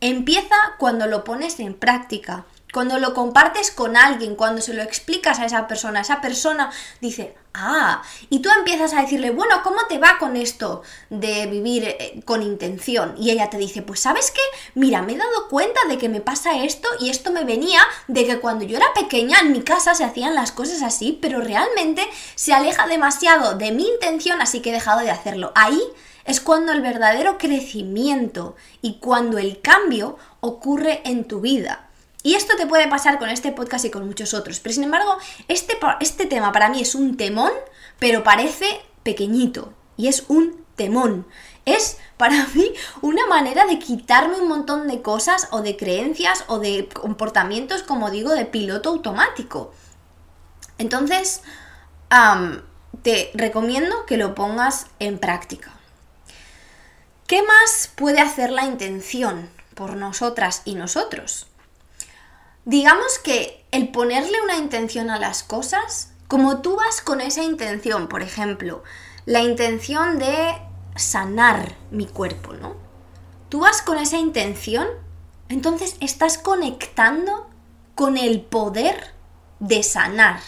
empieza 0.00 0.56
cuando 0.78 1.06
lo 1.06 1.24
pones 1.24 1.60
en 1.60 1.74
práctica. 1.74 2.46
Cuando 2.74 2.98
lo 2.98 3.14
compartes 3.14 3.70
con 3.70 3.96
alguien, 3.96 4.34
cuando 4.34 4.60
se 4.60 4.74
lo 4.74 4.82
explicas 4.82 5.38
a 5.38 5.44
esa 5.44 5.68
persona, 5.68 6.00
esa 6.00 6.20
persona 6.20 6.72
dice, 7.00 7.36
ah, 7.54 8.02
y 8.30 8.40
tú 8.40 8.48
empiezas 8.50 8.92
a 8.94 9.00
decirle, 9.00 9.30
bueno, 9.30 9.62
¿cómo 9.62 9.86
te 9.88 9.98
va 9.98 10.18
con 10.18 10.36
esto 10.36 10.82
de 11.08 11.46
vivir 11.46 11.84
eh, 11.84 12.20
con 12.24 12.42
intención? 12.42 13.14
Y 13.16 13.30
ella 13.30 13.48
te 13.48 13.58
dice, 13.58 13.82
pues 13.82 14.00
sabes 14.00 14.32
qué, 14.32 14.40
mira, 14.74 15.02
me 15.02 15.12
he 15.12 15.16
dado 15.16 15.48
cuenta 15.48 15.82
de 15.88 15.98
que 15.98 16.08
me 16.08 16.20
pasa 16.20 16.64
esto 16.64 16.88
y 16.98 17.10
esto 17.10 17.30
me 17.30 17.44
venía 17.44 17.80
de 18.08 18.26
que 18.26 18.40
cuando 18.40 18.64
yo 18.64 18.76
era 18.76 18.92
pequeña 18.92 19.38
en 19.38 19.52
mi 19.52 19.62
casa 19.62 19.94
se 19.94 20.02
hacían 20.02 20.34
las 20.34 20.50
cosas 20.50 20.82
así, 20.82 21.16
pero 21.22 21.40
realmente 21.40 22.04
se 22.34 22.54
aleja 22.54 22.88
demasiado 22.88 23.54
de 23.54 23.70
mi 23.70 23.86
intención, 23.86 24.42
así 24.42 24.62
que 24.62 24.70
he 24.70 24.72
dejado 24.72 24.98
de 24.98 25.12
hacerlo. 25.12 25.52
Ahí 25.54 25.80
es 26.24 26.40
cuando 26.40 26.72
el 26.72 26.80
verdadero 26.80 27.38
crecimiento 27.38 28.56
y 28.82 28.98
cuando 28.98 29.38
el 29.38 29.60
cambio 29.60 30.18
ocurre 30.40 31.02
en 31.04 31.28
tu 31.28 31.40
vida. 31.40 31.90
Y 32.24 32.36
esto 32.36 32.56
te 32.56 32.66
puede 32.66 32.88
pasar 32.88 33.18
con 33.18 33.28
este 33.28 33.52
podcast 33.52 33.84
y 33.84 33.90
con 33.90 34.06
muchos 34.06 34.32
otros. 34.32 34.58
Pero 34.58 34.74
sin 34.74 34.84
embargo, 34.84 35.18
este, 35.46 35.76
este 36.00 36.24
tema 36.24 36.52
para 36.52 36.70
mí 36.70 36.80
es 36.80 36.94
un 36.94 37.18
temón, 37.18 37.52
pero 37.98 38.24
parece 38.24 38.80
pequeñito. 39.02 39.74
Y 39.98 40.08
es 40.08 40.24
un 40.28 40.64
temón. 40.74 41.26
Es 41.66 41.98
para 42.16 42.46
mí 42.54 42.72
una 43.02 43.26
manera 43.26 43.66
de 43.66 43.78
quitarme 43.78 44.40
un 44.40 44.48
montón 44.48 44.88
de 44.88 45.02
cosas 45.02 45.48
o 45.50 45.60
de 45.60 45.76
creencias 45.76 46.44
o 46.46 46.60
de 46.60 46.88
comportamientos, 46.88 47.82
como 47.82 48.10
digo, 48.10 48.30
de 48.30 48.46
piloto 48.46 48.88
automático. 48.88 49.74
Entonces, 50.78 51.42
te 53.02 53.32
recomiendo 53.34 54.06
que 54.06 54.16
lo 54.16 54.34
pongas 54.34 54.86
en 54.98 55.18
práctica. 55.18 55.72
¿Qué 57.26 57.42
más 57.42 57.90
puede 57.94 58.20
hacer 58.20 58.50
la 58.50 58.64
intención 58.64 59.50
por 59.74 59.96
nosotras 59.96 60.62
y 60.64 60.74
nosotros? 60.74 61.48
Digamos 62.64 63.18
que 63.18 63.64
el 63.72 63.90
ponerle 63.90 64.40
una 64.42 64.56
intención 64.56 65.10
a 65.10 65.18
las 65.18 65.42
cosas, 65.42 66.12
como 66.28 66.62
tú 66.62 66.76
vas 66.76 67.00
con 67.02 67.20
esa 67.20 67.42
intención, 67.42 68.08
por 68.08 68.22
ejemplo, 68.22 68.82
la 69.26 69.42
intención 69.42 70.18
de 70.18 70.54
sanar 70.96 71.74
mi 71.90 72.06
cuerpo, 72.06 72.54
¿no? 72.54 72.74
Tú 73.50 73.60
vas 73.60 73.82
con 73.82 73.98
esa 73.98 74.16
intención, 74.16 74.86
entonces 75.48 75.96
estás 76.00 76.38
conectando 76.38 77.50
con 77.94 78.16
el 78.16 78.40
poder 78.40 79.12
de 79.60 79.82
sanar. 79.82 80.40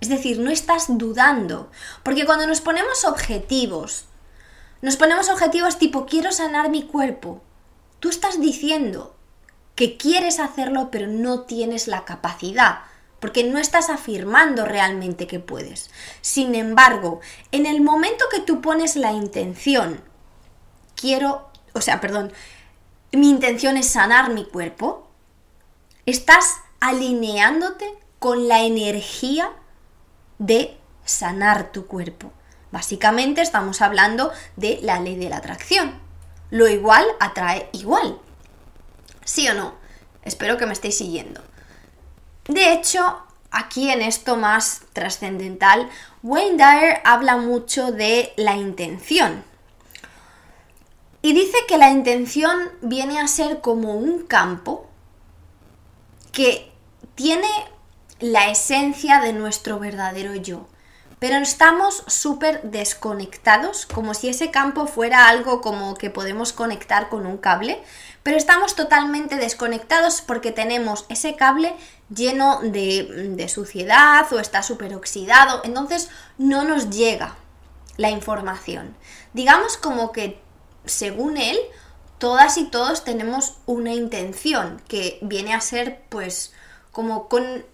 Es 0.00 0.08
decir, 0.08 0.38
no 0.38 0.50
estás 0.50 0.86
dudando. 0.88 1.70
Porque 2.02 2.26
cuando 2.26 2.46
nos 2.46 2.60
ponemos 2.60 3.04
objetivos, 3.04 4.06
nos 4.82 4.96
ponemos 4.96 5.28
objetivos 5.28 5.78
tipo 5.78 6.06
quiero 6.06 6.32
sanar 6.32 6.68
mi 6.68 6.82
cuerpo, 6.82 7.40
tú 8.00 8.08
estás 8.08 8.40
diciendo, 8.40 9.14
que 9.74 9.96
quieres 9.96 10.38
hacerlo 10.38 10.90
pero 10.90 11.06
no 11.06 11.42
tienes 11.42 11.88
la 11.88 12.04
capacidad, 12.04 12.80
porque 13.20 13.44
no 13.44 13.58
estás 13.58 13.88
afirmando 13.88 14.64
realmente 14.64 15.26
que 15.26 15.40
puedes. 15.40 15.90
Sin 16.20 16.54
embargo, 16.54 17.20
en 17.52 17.66
el 17.66 17.80
momento 17.80 18.24
que 18.30 18.40
tú 18.40 18.60
pones 18.60 18.96
la 18.96 19.12
intención, 19.12 20.00
quiero, 20.96 21.48
o 21.72 21.80
sea, 21.80 22.00
perdón, 22.00 22.32
mi 23.12 23.30
intención 23.30 23.76
es 23.76 23.88
sanar 23.88 24.30
mi 24.30 24.44
cuerpo, 24.44 25.08
estás 26.06 26.56
alineándote 26.80 27.86
con 28.18 28.48
la 28.48 28.62
energía 28.62 29.52
de 30.38 30.76
sanar 31.04 31.72
tu 31.72 31.86
cuerpo. 31.86 32.32
Básicamente 32.72 33.42
estamos 33.42 33.82
hablando 33.82 34.32
de 34.56 34.80
la 34.82 34.98
ley 34.98 35.16
de 35.16 35.28
la 35.28 35.36
atracción. 35.36 36.00
Lo 36.50 36.68
igual 36.68 37.04
atrae 37.20 37.68
igual. 37.72 38.18
¿Sí 39.24 39.48
o 39.48 39.54
no? 39.54 39.74
Espero 40.24 40.56
que 40.56 40.66
me 40.66 40.72
estéis 40.72 40.98
siguiendo. 40.98 41.42
De 42.48 42.72
hecho, 42.72 43.22
aquí 43.50 43.90
en 43.90 44.02
esto 44.02 44.36
más 44.36 44.82
trascendental, 44.92 45.88
Wayne 46.22 46.56
Dyer 46.56 47.00
habla 47.04 47.36
mucho 47.36 47.92
de 47.92 48.32
la 48.36 48.56
intención. 48.56 49.44
Y 51.22 51.34
dice 51.34 51.56
que 51.68 51.78
la 51.78 51.90
intención 51.90 52.70
viene 52.80 53.20
a 53.20 53.28
ser 53.28 53.60
como 53.60 53.94
un 53.94 54.26
campo 54.26 54.88
que 56.32 56.72
tiene 57.14 57.48
la 58.18 58.50
esencia 58.50 59.20
de 59.20 59.32
nuestro 59.32 59.78
verdadero 59.78 60.34
yo 60.34 60.66
pero 61.22 61.36
estamos 61.36 62.02
súper 62.08 62.62
desconectados, 62.62 63.86
como 63.86 64.12
si 64.12 64.28
ese 64.28 64.50
campo 64.50 64.88
fuera 64.88 65.28
algo 65.28 65.60
como 65.60 65.94
que 65.94 66.10
podemos 66.10 66.52
conectar 66.52 67.08
con 67.10 67.26
un 67.26 67.38
cable, 67.38 67.80
pero 68.24 68.36
estamos 68.36 68.74
totalmente 68.74 69.36
desconectados 69.36 70.20
porque 70.20 70.50
tenemos 70.50 71.06
ese 71.08 71.36
cable 71.36 71.76
lleno 72.12 72.58
de, 72.62 73.46
suciedad 73.48 74.32
o 74.32 74.40
está 74.40 74.64
súper 74.64 74.96
oxidado, 74.96 75.60
entonces 75.62 76.10
no 76.38 76.64
nos 76.64 76.90
llega 76.90 77.36
la 77.98 78.10
información. 78.10 78.96
Digamos 79.32 79.76
como 79.76 80.10
que, 80.10 80.42
según 80.86 81.36
él, 81.36 81.56
todas 82.18 82.58
y 82.58 82.64
todos 82.64 83.04
tenemos 83.04 83.58
una 83.66 83.94
intención 83.94 84.82
que 84.88 85.20
viene 85.22 85.54
a 85.54 85.60
ser 85.60 86.02
pues 86.08 86.52
como 86.90 87.28
con 87.28 87.64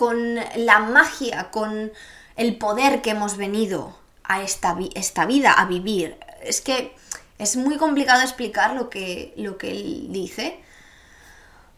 con 0.00 0.36
la 0.56 0.78
magia, 0.78 1.50
con 1.50 1.92
el 2.34 2.56
poder 2.56 3.02
que 3.02 3.10
hemos 3.10 3.36
venido 3.36 3.94
a 4.24 4.40
esta, 4.40 4.74
esta 4.94 5.26
vida 5.26 5.52
a 5.52 5.66
vivir. 5.66 6.16
Es 6.40 6.62
que 6.62 6.96
es 7.36 7.56
muy 7.56 7.76
complicado 7.76 8.22
explicar 8.22 8.72
lo 8.72 8.88
que, 8.88 9.34
lo 9.36 9.58
que 9.58 9.72
él 9.72 10.06
dice. 10.08 10.58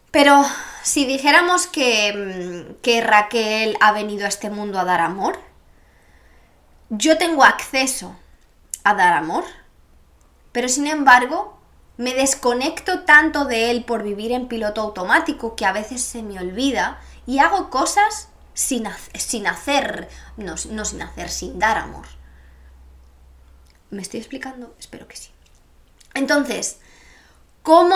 Pero 0.09 0.41
si 0.83 1.05
dijéramos 1.05 1.67
que, 1.67 2.13
mm, 2.13 2.81
que 2.81 3.01
Raquel 3.01 3.75
ha 3.81 3.91
venido 3.91 4.23
a 4.23 4.29
este 4.29 4.49
mundo 4.49 4.79
a 4.79 4.85
dar 4.85 5.01
amor, 5.01 5.37
yo 6.89 7.17
tengo 7.17 7.43
acceso 7.43 8.15
a 8.85 8.93
dar 8.93 9.11
amor, 9.11 9.43
pero 10.53 10.69
sin 10.69 10.87
embargo 10.87 11.59
me 11.97 12.13
desconecto 12.13 13.01
tanto 13.01 13.43
de 13.43 13.69
él 13.69 13.83
por 13.83 14.01
vivir 14.01 14.31
en 14.31 14.47
piloto 14.47 14.79
automático 14.79 15.57
que 15.57 15.65
a 15.65 15.73
veces 15.73 16.01
se 16.01 16.23
me 16.23 16.39
olvida 16.39 17.01
y 17.25 17.39
hago 17.39 17.69
cosas 17.69 18.29
sin, 18.53 18.87
sin 19.17 19.47
hacer, 19.47 20.09
no, 20.37 20.55
no 20.69 20.85
sin 20.85 21.01
hacer, 21.01 21.29
sin 21.29 21.59
dar 21.59 21.77
amor. 21.77 22.05
¿Me 23.89 24.01
estoy 24.01 24.19
explicando? 24.19 24.75
Espero 24.79 25.07
que 25.07 25.15
sí. 25.15 25.29
Entonces, 26.13 26.79
¿cómo 27.61 27.95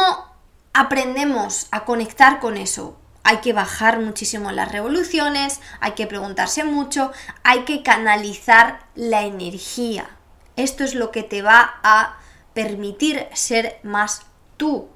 aprendemos 0.73 1.67
a 1.71 1.85
conectar 1.85 2.39
con 2.39 2.57
eso? 2.57 2.97
Hay 3.23 3.37
que 3.37 3.51
bajar 3.51 3.99
muchísimo 3.99 4.51
las 4.51 4.71
revoluciones, 4.71 5.59
hay 5.81 5.91
que 5.93 6.07
preguntarse 6.07 6.63
mucho, 6.63 7.11
hay 7.43 7.65
que 7.65 7.83
canalizar 7.83 8.85
la 8.95 9.23
energía. 9.23 10.09
Esto 10.55 10.83
es 10.83 10.95
lo 10.95 11.11
que 11.11 11.23
te 11.23 11.41
va 11.41 11.79
a 11.83 12.17
permitir 12.53 13.27
ser 13.33 13.79
más 13.83 14.21
tú. 14.55 14.89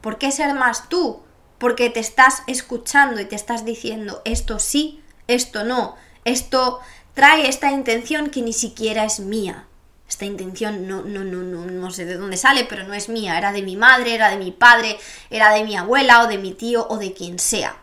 ¿Por 0.00 0.18
qué 0.18 0.30
ser 0.30 0.54
más 0.54 0.88
tú? 0.88 1.25
Porque 1.58 1.90
te 1.90 2.00
estás 2.00 2.42
escuchando 2.46 3.20
y 3.20 3.24
te 3.24 3.36
estás 3.36 3.64
diciendo 3.64 4.22
esto 4.24 4.58
sí, 4.58 5.02
esto 5.28 5.64
no, 5.64 5.96
esto 6.24 6.80
trae 7.14 7.48
esta 7.48 7.72
intención 7.72 8.30
que 8.30 8.42
ni 8.42 8.52
siquiera 8.52 9.04
es 9.04 9.20
mía. 9.20 9.66
Esta 10.08 10.24
intención 10.24 10.86
no, 10.86 11.02
no, 11.02 11.24
no, 11.24 11.42
no, 11.42 11.66
no 11.66 11.90
sé 11.90 12.04
de 12.04 12.16
dónde 12.16 12.36
sale, 12.36 12.64
pero 12.64 12.84
no 12.84 12.94
es 12.94 13.08
mía, 13.08 13.38
era 13.38 13.50
de 13.52 13.62
mi 13.62 13.76
madre, 13.76 14.14
era 14.14 14.30
de 14.30 14.36
mi 14.36 14.52
padre, 14.52 14.98
era 15.30 15.52
de 15.52 15.64
mi 15.64 15.76
abuela 15.76 16.22
o 16.22 16.28
de 16.28 16.38
mi 16.38 16.52
tío 16.52 16.86
o 16.88 16.98
de 16.98 17.12
quien 17.12 17.40
sea. 17.40 17.76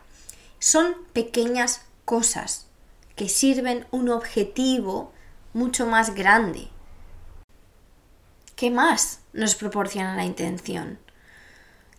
Son 0.60 0.96
pequeñas 1.12 1.82
cosas 2.06 2.68
que 3.16 3.28
sirven 3.28 3.86
un 3.92 4.10
objetivo 4.10 5.12
mucho 5.54 5.86
más 5.86 6.16
grande. 6.16 6.70
¿Qué 8.56 8.72
más 8.72 9.20
nos 9.34 9.56
proporciona 9.56 10.16
la 10.16 10.24
intención? 10.24 11.00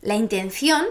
La 0.00 0.14
intención 0.14 0.87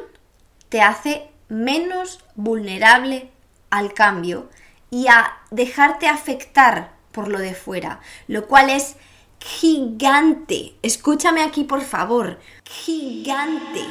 te 0.73 0.81
hace 0.81 1.29
menos 1.49 2.25
vulnerable 2.33 3.29
al 3.69 3.93
cambio 3.93 4.49
y 4.89 5.05
a 5.05 5.37
dejarte 5.51 6.07
afectar 6.07 6.93
por 7.11 7.27
lo 7.27 7.37
de 7.37 7.53
fuera, 7.53 7.99
lo 8.27 8.47
cual 8.47 8.71
es 8.71 8.95
gigante. 9.39 10.73
Escúchame 10.81 11.43
aquí, 11.43 11.63
por 11.63 11.83
favor. 11.83 12.39
Gigante. 12.65 13.81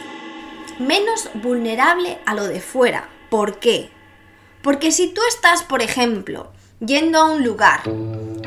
Menos 0.80 1.30
vulnerable 1.34 2.18
a 2.26 2.34
lo 2.34 2.48
de 2.48 2.60
fuera. 2.60 3.08
¿Por 3.30 3.60
qué? 3.60 3.92
Porque 4.60 4.90
si 4.90 5.14
tú 5.14 5.20
estás, 5.28 5.62
por 5.62 5.82
ejemplo, 5.82 6.50
yendo 6.80 7.20
a 7.20 7.30
un 7.30 7.44
lugar 7.44 7.82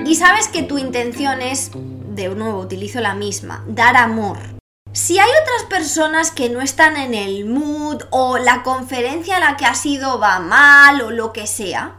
y 0.06 0.16
sabes 0.16 0.50
que 0.50 0.62
tu 0.62 0.78
intención 0.78 1.42
es, 1.42 1.72
de 1.74 2.28
nuevo, 2.28 2.60
utilizo 2.60 3.00
la 3.00 3.16
misma, 3.16 3.64
dar 3.66 3.96
amor. 3.96 4.55
Si 4.96 5.20
hay 5.20 5.30
otras 5.44 5.64
personas 5.64 6.32
que 6.32 6.50
no 6.50 6.62
están 6.62 6.96
en 6.96 7.14
el 7.14 7.44
mood 7.44 8.04
o 8.12 8.38
la 8.38 8.64
conferencia 8.64 9.36
a 9.36 9.40
la 9.42 9.58
que 9.58 9.66
has 9.66 9.86
ido 9.86 10.20
va 10.20 10.40
mal 10.40 11.02
o 11.02 11.12
lo 11.12 11.34
que 11.34 11.48
sea, 11.48 11.98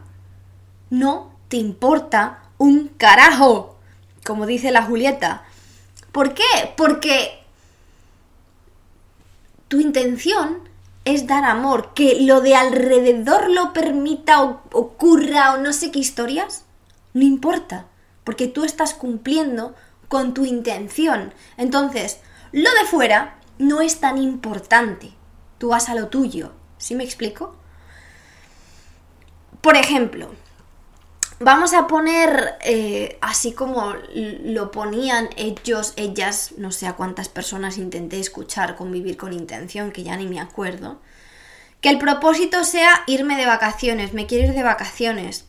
no 0.89 1.31
te 1.47 1.57
importa 1.57 2.39
un 2.57 2.87
carajo, 2.87 3.77
como 4.25 4.47
dice 4.47 4.71
la 4.71 4.81
Julieta. 4.81 5.43
¿Por 6.11 6.33
qué? 6.33 6.73
Porque 6.75 7.43
tu 9.67 9.79
intención 9.79 10.67
es 11.05 11.27
dar 11.27 11.45
amor, 11.45 11.93
que 11.93 12.21
lo 12.21 12.41
de 12.41 12.55
alrededor 12.55 13.51
lo 13.51 13.73
permita 13.73 14.41
o 14.41 14.63
ocurra 14.71 15.53
o 15.53 15.57
no 15.57 15.71
sé 15.71 15.91
qué 15.91 15.99
historias, 15.99 16.65
no 17.13 17.23
importa, 17.23 17.85
porque 18.23 18.47
tú 18.47 18.63
estás 18.63 18.95
cumpliendo 18.95 19.75
con 20.07 20.33
tu 20.33 20.45
intención. 20.45 21.35
Entonces, 21.57 22.21
lo 22.51 22.71
de 22.73 22.85
fuera 22.85 23.39
no 23.57 23.81
es 23.81 23.99
tan 23.99 24.17
importante. 24.17 25.11
Tú 25.57 25.69
vas 25.69 25.89
a 25.89 25.95
lo 25.95 26.07
tuyo. 26.07 26.53
¿Sí 26.77 26.95
me 26.95 27.03
explico? 27.03 27.55
Por 29.61 29.75
ejemplo, 29.75 30.31
Vamos 31.39 31.73
a 31.73 31.85
poner 31.85 32.55
eh, 32.61 33.19
así 33.21 33.51
como 33.51 33.93
lo 34.15 34.71
ponían 34.71 35.29
ellos, 35.37 35.93
ellas, 35.95 36.55
no 36.57 36.71
sé 36.71 36.87
a 36.87 36.93
cuántas 36.93 37.29
personas 37.29 37.77
intenté 37.77 38.19
escuchar 38.19 38.75
convivir 38.75 39.17
con 39.17 39.33
intención, 39.33 39.91
que 39.91 40.01
ya 40.01 40.17
ni 40.17 40.25
me 40.25 40.39
acuerdo. 40.39 40.99
Que 41.79 41.89
el 41.89 41.99
propósito 41.99 42.63
sea 42.63 43.03
irme 43.05 43.37
de 43.37 43.45
vacaciones, 43.45 44.13
me 44.13 44.25
quiero 44.25 44.47
ir 44.47 44.53
de 44.55 44.63
vacaciones. 44.63 45.45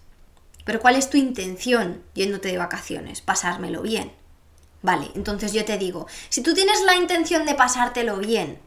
Pero 0.66 0.80
¿cuál 0.80 0.94
es 0.96 1.08
tu 1.08 1.16
intención 1.16 2.02
yéndote 2.12 2.48
de 2.48 2.58
vacaciones? 2.58 3.22
Pasármelo 3.22 3.80
bien. 3.80 4.12
Vale, 4.82 5.10
entonces 5.14 5.52
yo 5.52 5.64
te 5.64 5.76
digo, 5.76 6.06
si 6.28 6.42
tú 6.42 6.54
tienes 6.54 6.82
la 6.82 6.94
intención 6.94 7.44
de 7.44 7.54
pasártelo 7.54 8.18
bien, 8.18 8.60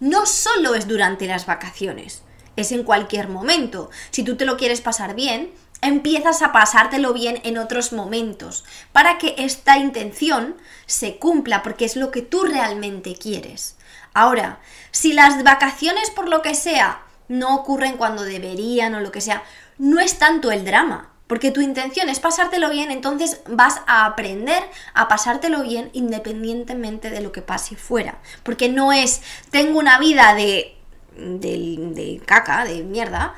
no 0.00 0.24
solo 0.24 0.74
es 0.74 0.88
durante 0.88 1.26
las 1.26 1.44
vacaciones, 1.44 2.22
es 2.56 2.72
en 2.72 2.82
cualquier 2.82 3.28
momento. 3.28 3.90
Si 4.10 4.22
tú 4.22 4.36
te 4.36 4.46
lo 4.46 4.56
quieres 4.56 4.80
pasar 4.80 5.14
bien, 5.14 5.52
empiezas 5.82 6.42
a 6.42 6.52
pasártelo 6.52 7.12
bien 7.12 7.40
en 7.44 7.58
otros 7.58 7.92
momentos 7.92 8.64
para 8.92 9.18
que 9.18 9.34
esta 9.38 9.78
intención 9.78 10.56
se 10.86 11.18
cumpla 11.18 11.62
porque 11.62 11.84
es 11.84 11.96
lo 11.96 12.10
que 12.10 12.22
tú 12.22 12.44
realmente 12.44 13.14
quieres. 13.14 13.76
Ahora, 14.14 14.60
si 14.90 15.12
las 15.12 15.42
vacaciones 15.42 16.10
por 16.10 16.28
lo 16.28 16.42
que 16.42 16.54
sea 16.54 17.02
no 17.28 17.54
ocurren 17.54 17.96
cuando 17.96 18.24
deberían 18.24 18.94
o 18.94 19.00
lo 19.00 19.12
que 19.12 19.20
sea, 19.20 19.42
no 19.78 20.00
es 20.00 20.18
tanto 20.18 20.50
el 20.50 20.64
drama, 20.64 21.09
porque 21.30 21.52
tu 21.52 21.60
intención 21.60 22.08
es 22.08 22.18
pasártelo 22.18 22.70
bien, 22.70 22.90
entonces 22.90 23.40
vas 23.46 23.82
a 23.86 24.04
aprender 24.04 24.60
a 24.94 25.06
pasártelo 25.06 25.62
bien 25.62 25.88
independientemente 25.92 27.08
de 27.08 27.20
lo 27.20 27.30
que 27.30 27.40
pase 27.40 27.76
fuera, 27.76 28.18
porque 28.42 28.68
no 28.68 28.92
es 28.92 29.22
tengo 29.52 29.78
una 29.78 30.00
vida 30.00 30.34
de 30.34 30.76
de, 31.16 31.76
de 31.94 32.20
caca, 32.26 32.64
de 32.64 32.82
mierda, 32.82 33.34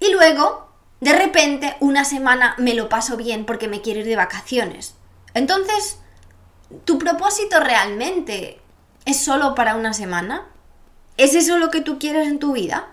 y 0.00 0.10
luego 0.10 0.68
de 1.00 1.12
repente, 1.12 1.76
una 1.78 2.04
semana 2.04 2.56
me 2.58 2.74
lo 2.74 2.88
paso 2.88 3.16
bien 3.16 3.44
porque 3.44 3.68
me 3.68 3.82
quiero 3.82 4.00
ir 4.00 4.06
de 4.06 4.16
vacaciones. 4.16 4.96
Entonces, 5.32 6.00
¿tu 6.84 6.98
propósito 6.98 7.60
realmente 7.60 8.60
es 9.04 9.20
solo 9.20 9.54
para 9.54 9.76
una 9.76 9.92
semana? 9.92 10.48
¿Es 11.16 11.36
eso 11.36 11.56
lo 11.58 11.70
que 11.70 11.82
tú 11.82 12.00
quieres 12.00 12.26
en 12.26 12.40
tu 12.40 12.52
vida? 12.52 12.88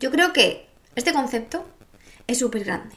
Yo 0.00 0.10
creo 0.10 0.32
que 0.32 0.70
este 0.94 1.12
concepto 1.12 1.66
es 2.26 2.38
súper 2.38 2.64
grande. 2.64 2.96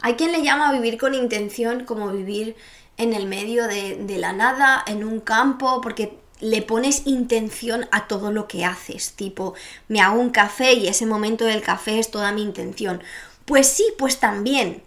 Hay 0.00 0.14
quien 0.14 0.32
le 0.32 0.42
llama 0.42 0.72
vivir 0.72 0.98
con 0.98 1.14
intención 1.14 1.84
como 1.84 2.12
vivir 2.12 2.56
en 2.96 3.12
el 3.12 3.26
medio 3.26 3.68
de, 3.68 3.96
de, 3.96 4.18
la 4.18 4.32
nada, 4.32 4.82
en 4.86 5.04
un 5.04 5.20
campo, 5.20 5.80
porque 5.80 6.18
le 6.40 6.62
pones 6.62 7.06
intención 7.06 7.86
a 7.90 8.06
todo 8.06 8.32
lo 8.32 8.46
que 8.46 8.64
haces, 8.64 9.12
tipo, 9.12 9.54
me 9.88 10.00
hago 10.00 10.20
un 10.20 10.30
café 10.30 10.74
y 10.74 10.86
ese 10.86 11.06
momento 11.06 11.44
del 11.44 11.62
café 11.62 11.98
es 11.98 12.10
toda 12.10 12.32
mi 12.32 12.42
intención. 12.42 13.02
Pues 13.44 13.66
sí, 13.66 13.84
pues 13.98 14.20
también 14.20 14.82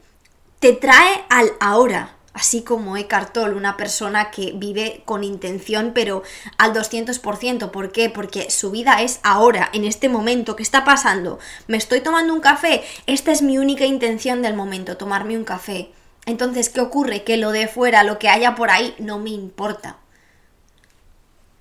te 0.60 0.74
trae 0.74 1.24
al 1.30 1.52
ahora, 1.60 2.16
así 2.34 2.64
como 2.64 2.98
Eckhart 2.98 3.34
Tolle, 3.34 3.56
una 3.56 3.78
persona 3.78 4.32
que 4.32 4.54
vive 4.54 5.04
con 5.06 5.24
intención, 5.24 5.92
pero 5.94 6.24
al 6.58 6.74
200%. 6.74 7.72
¿Por 7.72 7.92
qué? 7.92 8.10
Porque 8.10 8.50
su 8.50 8.72
vida 8.72 9.02
es 9.02 9.20
ahora, 9.24 9.70
en 9.74 9.86
este 9.86 10.10
momento. 10.10 10.56
¿Qué 10.56 10.64
está 10.64 10.84
pasando? 10.84 11.40
Me 11.68 11.78
estoy 11.78 12.02
tomando 12.02 12.34
un 12.34 12.42
café. 12.42 12.84
Esta 13.06 13.32
es 13.32 13.42
mi 13.42 13.58
única 13.58 13.86
intención 13.86 14.42
del 14.42 14.56
momento, 14.56 14.98
tomarme 14.98 15.38
un 15.38 15.44
café. 15.44 15.92
Entonces, 16.26 16.70
¿qué 16.70 16.82
ocurre? 16.82 17.24
Que 17.24 17.38
lo 17.38 17.52
de 17.52 17.68
fuera, 17.68 18.04
lo 18.04 18.20
que 18.20 18.30
haya 18.30 18.56
por 18.56 18.70
ahí, 18.70 18.96
no 19.00 19.20
me 19.20 19.32
importa. 19.32 19.98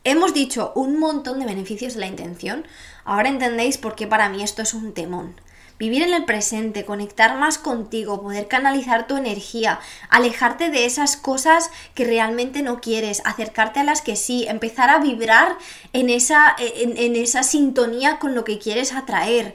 Hemos 0.04 0.32
dicho 0.32 0.72
un 0.74 0.98
montón 0.98 1.40
de 1.40 1.46
beneficios 1.46 1.94
de 1.94 2.00
la 2.00 2.06
intención. 2.06 2.66
Ahora 3.04 3.28
entendéis 3.28 3.76
por 3.76 3.94
qué 3.94 4.06
para 4.06 4.28
mí 4.28 4.42
esto 4.42 4.62
es 4.62 4.72
un 4.72 4.92
temón. 4.92 5.34
Vivir 5.80 6.02
en 6.02 6.12
el 6.12 6.26
presente, 6.26 6.84
conectar 6.84 7.38
más 7.38 7.56
contigo, 7.56 8.20
poder 8.20 8.48
canalizar 8.48 9.06
tu 9.06 9.16
energía, 9.16 9.80
alejarte 10.10 10.68
de 10.68 10.84
esas 10.84 11.16
cosas 11.16 11.70
que 11.94 12.04
realmente 12.04 12.60
no 12.60 12.82
quieres, 12.82 13.22
acercarte 13.24 13.80
a 13.80 13.84
las 13.84 14.02
que 14.02 14.14
sí, 14.14 14.44
empezar 14.46 14.90
a 14.90 14.98
vibrar 14.98 15.56
en 15.94 16.10
esa, 16.10 16.54
en, 16.58 17.16
esa 17.16 17.42
sintonía 17.42 18.18
con 18.18 18.34
lo 18.34 18.44
que 18.44 18.58
quieres 18.58 18.92
atraer. 18.92 19.54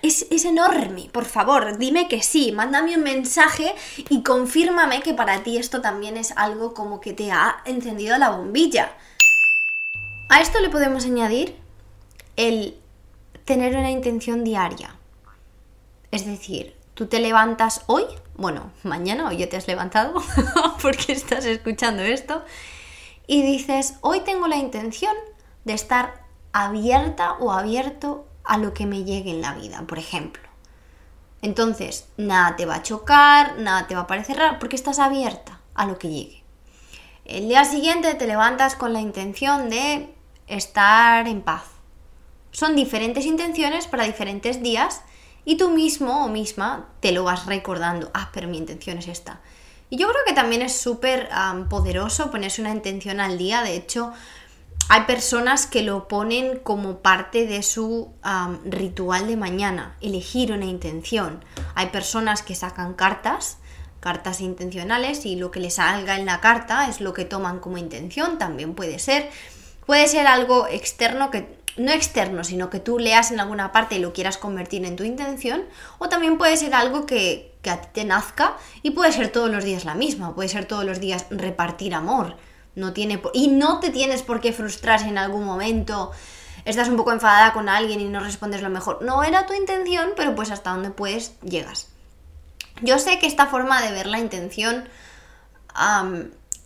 Es, 0.00 0.26
es, 0.30 0.46
enorme, 0.46 1.10
por 1.12 1.26
favor, 1.26 1.76
dime 1.76 2.08
que 2.08 2.22
sí, 2.22 2.50
mándame 2.52 2.96
un 2.96 3.02
mensaje 3.02 3.74
y 4.08 4.22
confírmame 4.22 5.02
que 5.02 5.12
para 5.12 5.42
ti 5.42 5.58
esto 5.58 5.82
también 5.82 6.16
es 6.16 6.32
algo 6.36 6.72
como 6.72 7.02
que 7.02 7.12
te 7.12 7.30
ha 7.30 7.60
encendido 7.66 8.16
la 8.16 8.30
bombilla. 8.30 8.96
A 10.30 10.40
esto 10.40 10.60
le 10.60 10.70
podemos 10.70 11.04
añadir 11.04 11.56
el 12.36 12.78
tener 13.44 13.76
una 13.76 13.90
intención 13.90 14.44
diaria. 14.44 14.96
Es 16.10 16.26
decir, 16.26 16.76
tú 16.94 17.06
te 17.06 17.20
levantas 17.20 17.82
hoy, 17.86 18.04
bueno, 18.36 18.70
mañana 18.82 19.28
o 19.28 19.32
ya 19.32 19.48
te 19.48 19.56
has 19.56 19.66
levantado 19.66 20.22
porque 20.82 21.12
estás 21.12 21.44
escuchando 21.44 22.02
esto, 22.02 22.44
y 23.26 23.42
dices, 23.42 23.94
hoy 24.00 24.20
tengo 24.20 24.48
la 24.48 24.56
intención 24.56 25.14
de 25.64 25.72
estar 25.72 26.24
abierta 26.52 27.32
o 27.40 27.52
abierto 27.52 28.26
a 28.44 28.58
lo 28.58 28.74
que 28.74 28.86
me 28.86 29.04
llegue 29.04 29.30
en 29.30 29.40
la 29.40 29.54
vida, 29.54 29.84
por 29.86 29.98
ejemplo. 29.98 30.42
Entonces, 31.42 32.08
nada 32.16 32.56
te 32.56 32.66
va 32.66 32.76
a 32.76 32.82
chocar, 32.82 33.58
nada 33.58 33.86
te 33.86 33.94
va 33.94 34.02
a 34.02 34.06
parecer 34.06 34.36
raro, 34.36 34.58
porque 34.58 34.76
estás 34.76 34.98
abierta 34.98 35.60
a 35.74 35.86
lo 35.86 35.98
que 35.98 36.08
llegue. 36.08 36.42
El 37.24 37.48
día 37.48 37.64
siguiente 37.64 38.14
te 38.14 38.26
levantas 38.26 38.76
con 38.76 38.92
la 38.92 39.00
intención 39.00 39.70
de 39.70 40.14
estar 40.46 41.26
en 41.26 41.42
paz. 41.42 41.73
Son 42.54 42.76
diferentes 42.76 43.26
intenciones 43.26 43.88
para 43.88 44.04
diferentes 44.04 44.62
días 44.62 45.00
y 45.44 45.56
tú 45.56 45.70
mismo 45.70 46.24
o 46.24 46.28
misma 46.28 46.88
te 47.00 47.10
lo 47.10 47.24
vas 47.24 47.46
recordando. 47.46 48.12
Ah, 48.14 48.30
pero 48.32 48.46
mi 48.46 48.58
intención 48.58 48.96
es 48.96 49.08
esta. 49.08 49.40
Y 49.90 49.96
yo 49.96 50.08
creo 50.08 50.20
que 50.24 50.34
también 50.34 50.62
es 50.62 50.72
súper 50.72 51.28
poderoso 51.68 52.30
ponerse 52.30 52.60
una 52.60 52.70
intención 52.70 53.18
al 53.18 53.38
día. 53.38 53.62
De 53.62 53.74
hecho, 53.74 54.12
hay 54.88 55.02
personas 55.02 55.66
que 55.66 55.82
lo 55.82 56.06
ponen 56.06 56.60
como 56.60 56.98
parte 56.98 57.44
de 57.48 57.64
su 57.64 58.12
ritual 58.64 59.26
de 59.26 59.36
mañana, 59.36 59.96
elegir 60.00 60.52
una 60.52 60.66
intención. 60.66 61.44
Hay 61.74 61.88
personas 61.88 62.42
que 62.42 62.54
sacan 62.54 62.94
cartas, 62.94 63.58
cartas 63.98 64.40
intencionales, 64.40 65.26
y 65.26 65.34
lo 65.34 65.50
que 65.50 65.58
les 65.58 65.74
salga 65.74 66.16
en 66.16 66.26
la 66.26 66.40
carta 66.40 66.88
es 66.88 67.00
lo 67.00 67.14
que 67.14 67.24
toman 67.24 67.58
como 67.58 67.78
intención, 67.78 68.38
también 68.38 68.76
puede 68.76 69.00
ser. 69.00 69.28
Puede 69.86 70.06
ser 70.06 70.28
algo 70.28 70.68
externo 70.68 71.32
que 71.32 71.63
no 71.76 71.90
externo, 71.92 72.44
sino 72.44 72.70
que 72.70 72.80
tú 72.80 72.98
leas 72.98 73.30
en 73.30 73.40
alguna 73.40 73.72
parte 73.72 73.96
y 73.96 73.98
lo 73.98 74.12
quieras 74.12 74.38
convertir 74.38 74.84
en 74.84 74.96
tu 74.96 75.04
intención, 75.04 75.64
o 75.98 76.08
también 76.08 76.38
puede 76.38 76.56
ser 76.56 76.74
algo 76.74 77.06
que, 77.06 77.54
a 77.68 77.80
ti 77.80 77.88
te 77.92 78.04
nazca 78.04 78.56
y 78.82 78.90
puede 78.90 79.12
ser 79.12 79.32
todos 79.32 79.50
los 79.50 79.64
días 79.64 79.84
la 79.84 79.94
misma, 79.94 80.34
puede 80.34 80.48
ser 80.48 80.66
todos 80.66 80.84
los 80.84 81.00
días 81.00 81.26
repartir 81.30 81.94
amor. 81.94 82.36
No 82.74 82.92
tiene 82.92 83.22
y 83.32 83.48
no 83.48 83.80
te 83.80 83.90
tienes 83.90 84.22
por 84.22 84.40
qué 84.40 84.52
frustrar 84.52 85.00
si 85.00 85.08
en 85.08 85.18
algún 85.18 85.44
momento 85.44 86.10
estás 86.64 86.88
un 86.88 86.96
poco 86.96 87.12
enfadada 87.12 87.52
con 87.52 87.68
alguien 87.68 88.00
y 88.00 88.04
no 88.04 88.20
respondes 88.20 88.62
lo 88.62 88.70
mejor. 88.70 89.02
No 89.02 89.22
era 89.22 89.46
tu 89.46 89.54
intención, 89.54 90.10
pero 90.16 90.34
pues 90.34 90.50
hasta 90.50 90.70
donde 90.70 90.90
puedes 90.90 91.40
llegas. 91.40 91.88
Yo 92.82 92.98
sé 92.98 93.18
que 93.18 93.26
esta 93.26 93.46
forma 93.46 93.80
de 93.80 93.92
ver 93.92 94.06
la 94.06 94.18
intención 94.18 94.88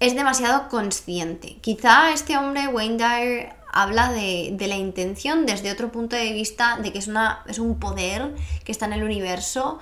es 0.00 0.14
demasiado 0.14 0.68
consciente. 0.68 1.58
Quizá 1.60 2.10
este 2.12 2.36
hombre, 2.36 2.68
Wayne 2.68 2.96
Dyer, 2.96 3.57
habla 3.70 4.12
de, 4.12 4.56
la 4.58 4.76
intención 4.76 5.46
desde 5.46 5.70
otro 5.70 5.92
punto 5.92 6.16
de 6.16 6.32
vista, 6.32 6.78
de 6.82 6.92
que 6.92 6.98
es, 6.98 7.08
una, 7.08 7.42
es 7.46 7.58
un 7.58 7.78
poder 7.78 8.34
que 8.64 8.72
está 8.72 8.86
en 8.86 8.94
el 8.94 9.04
universo 9.04 9.78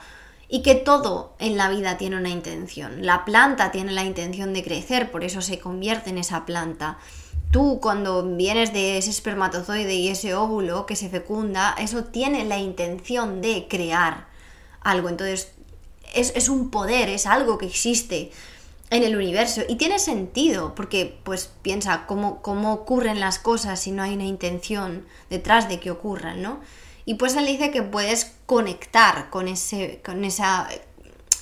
y 0.49 0.63
que 0.63 0.75
todo 0.75 1.35
en 1.39 1.57
la 1.57 1.69
vida 1.69 1.97
tiene 1.99 2.17
una 2.17 2.29
intención. 2.29 3.05
La 3.05 3.25
planta 3.25 3.73
tiene 3.73 3.93
la 3.93 4.05
intención 4.05 4.53
de 4.53 4.63
crecer, 4.63 5.11
por 5.11 5.25
eso 5.25 5.41
se 5.41 5.59
convierte 5.59 6.11
en 6.11 6.19
esa 6.19 6.47
planta. 6.47 6.99
Tú 7.51 7.79
cuando 7.81 8.23
vienes 8.23 8.73
de 8.73 8.99
ese 8.99 9.11
espermatozoide 9.11 9.95
y 9.95 10.09
ese 10.09 10.35
óvulo 10.35 10.87
que 10.87 10.97
se 10.97 11.09
fecunda, 11.09 11.75
eso 11.79 12.05
tiene 12.05 12.45
la 12.45 12.59
intención 12.59 13.41
de 13.41 13.67
crear 13.69 14.27
algo. 14.81 15.09
Entonces 15.09 15.53
es, 16.15 16.33
es 16.37 16.49
un 16.49 16.71
poder, 16.71 17.09
es 17.09 17.27
algo 17.27 17.59
que 17.59 17.67
existe 17.67 18.31
en 18.91 19.03
el 19.03 19.17
universo. 19.17 19.63
Y 19.69 19.77
tiene 19.77 19.99
sentido, 19.99 20.75
porque 20.75 21.19
pues 21.25 21.51
piensa 21.63 22.07
cómo, 22.07 22.43
cómo 22.43 22.73
ocurren 22.73 23.21
las 23.21 23.39
cosas 23.39 23.81
si 23.81 23.91
no 23.91 24.03
hay 24.03 24.15
una 24.15 24.25
intención 24.25 25.07
detrás 25.31 25.69
de 25.69 25.81
que 25.81 25.91
ocurran, 25.91 26.43
¿no? 26.43 26.61
Y 27.05 27.15
pues 27.15 27.37
él 27.37 27.47
dice 27.47 27.71
que 27.71 27.83
puedes 27.83 28.37
conectar 28.47 29.31
con, 29.31 29.49
ese, 29.49 30.01
con 30.05 30.25
esa 30.25 30.69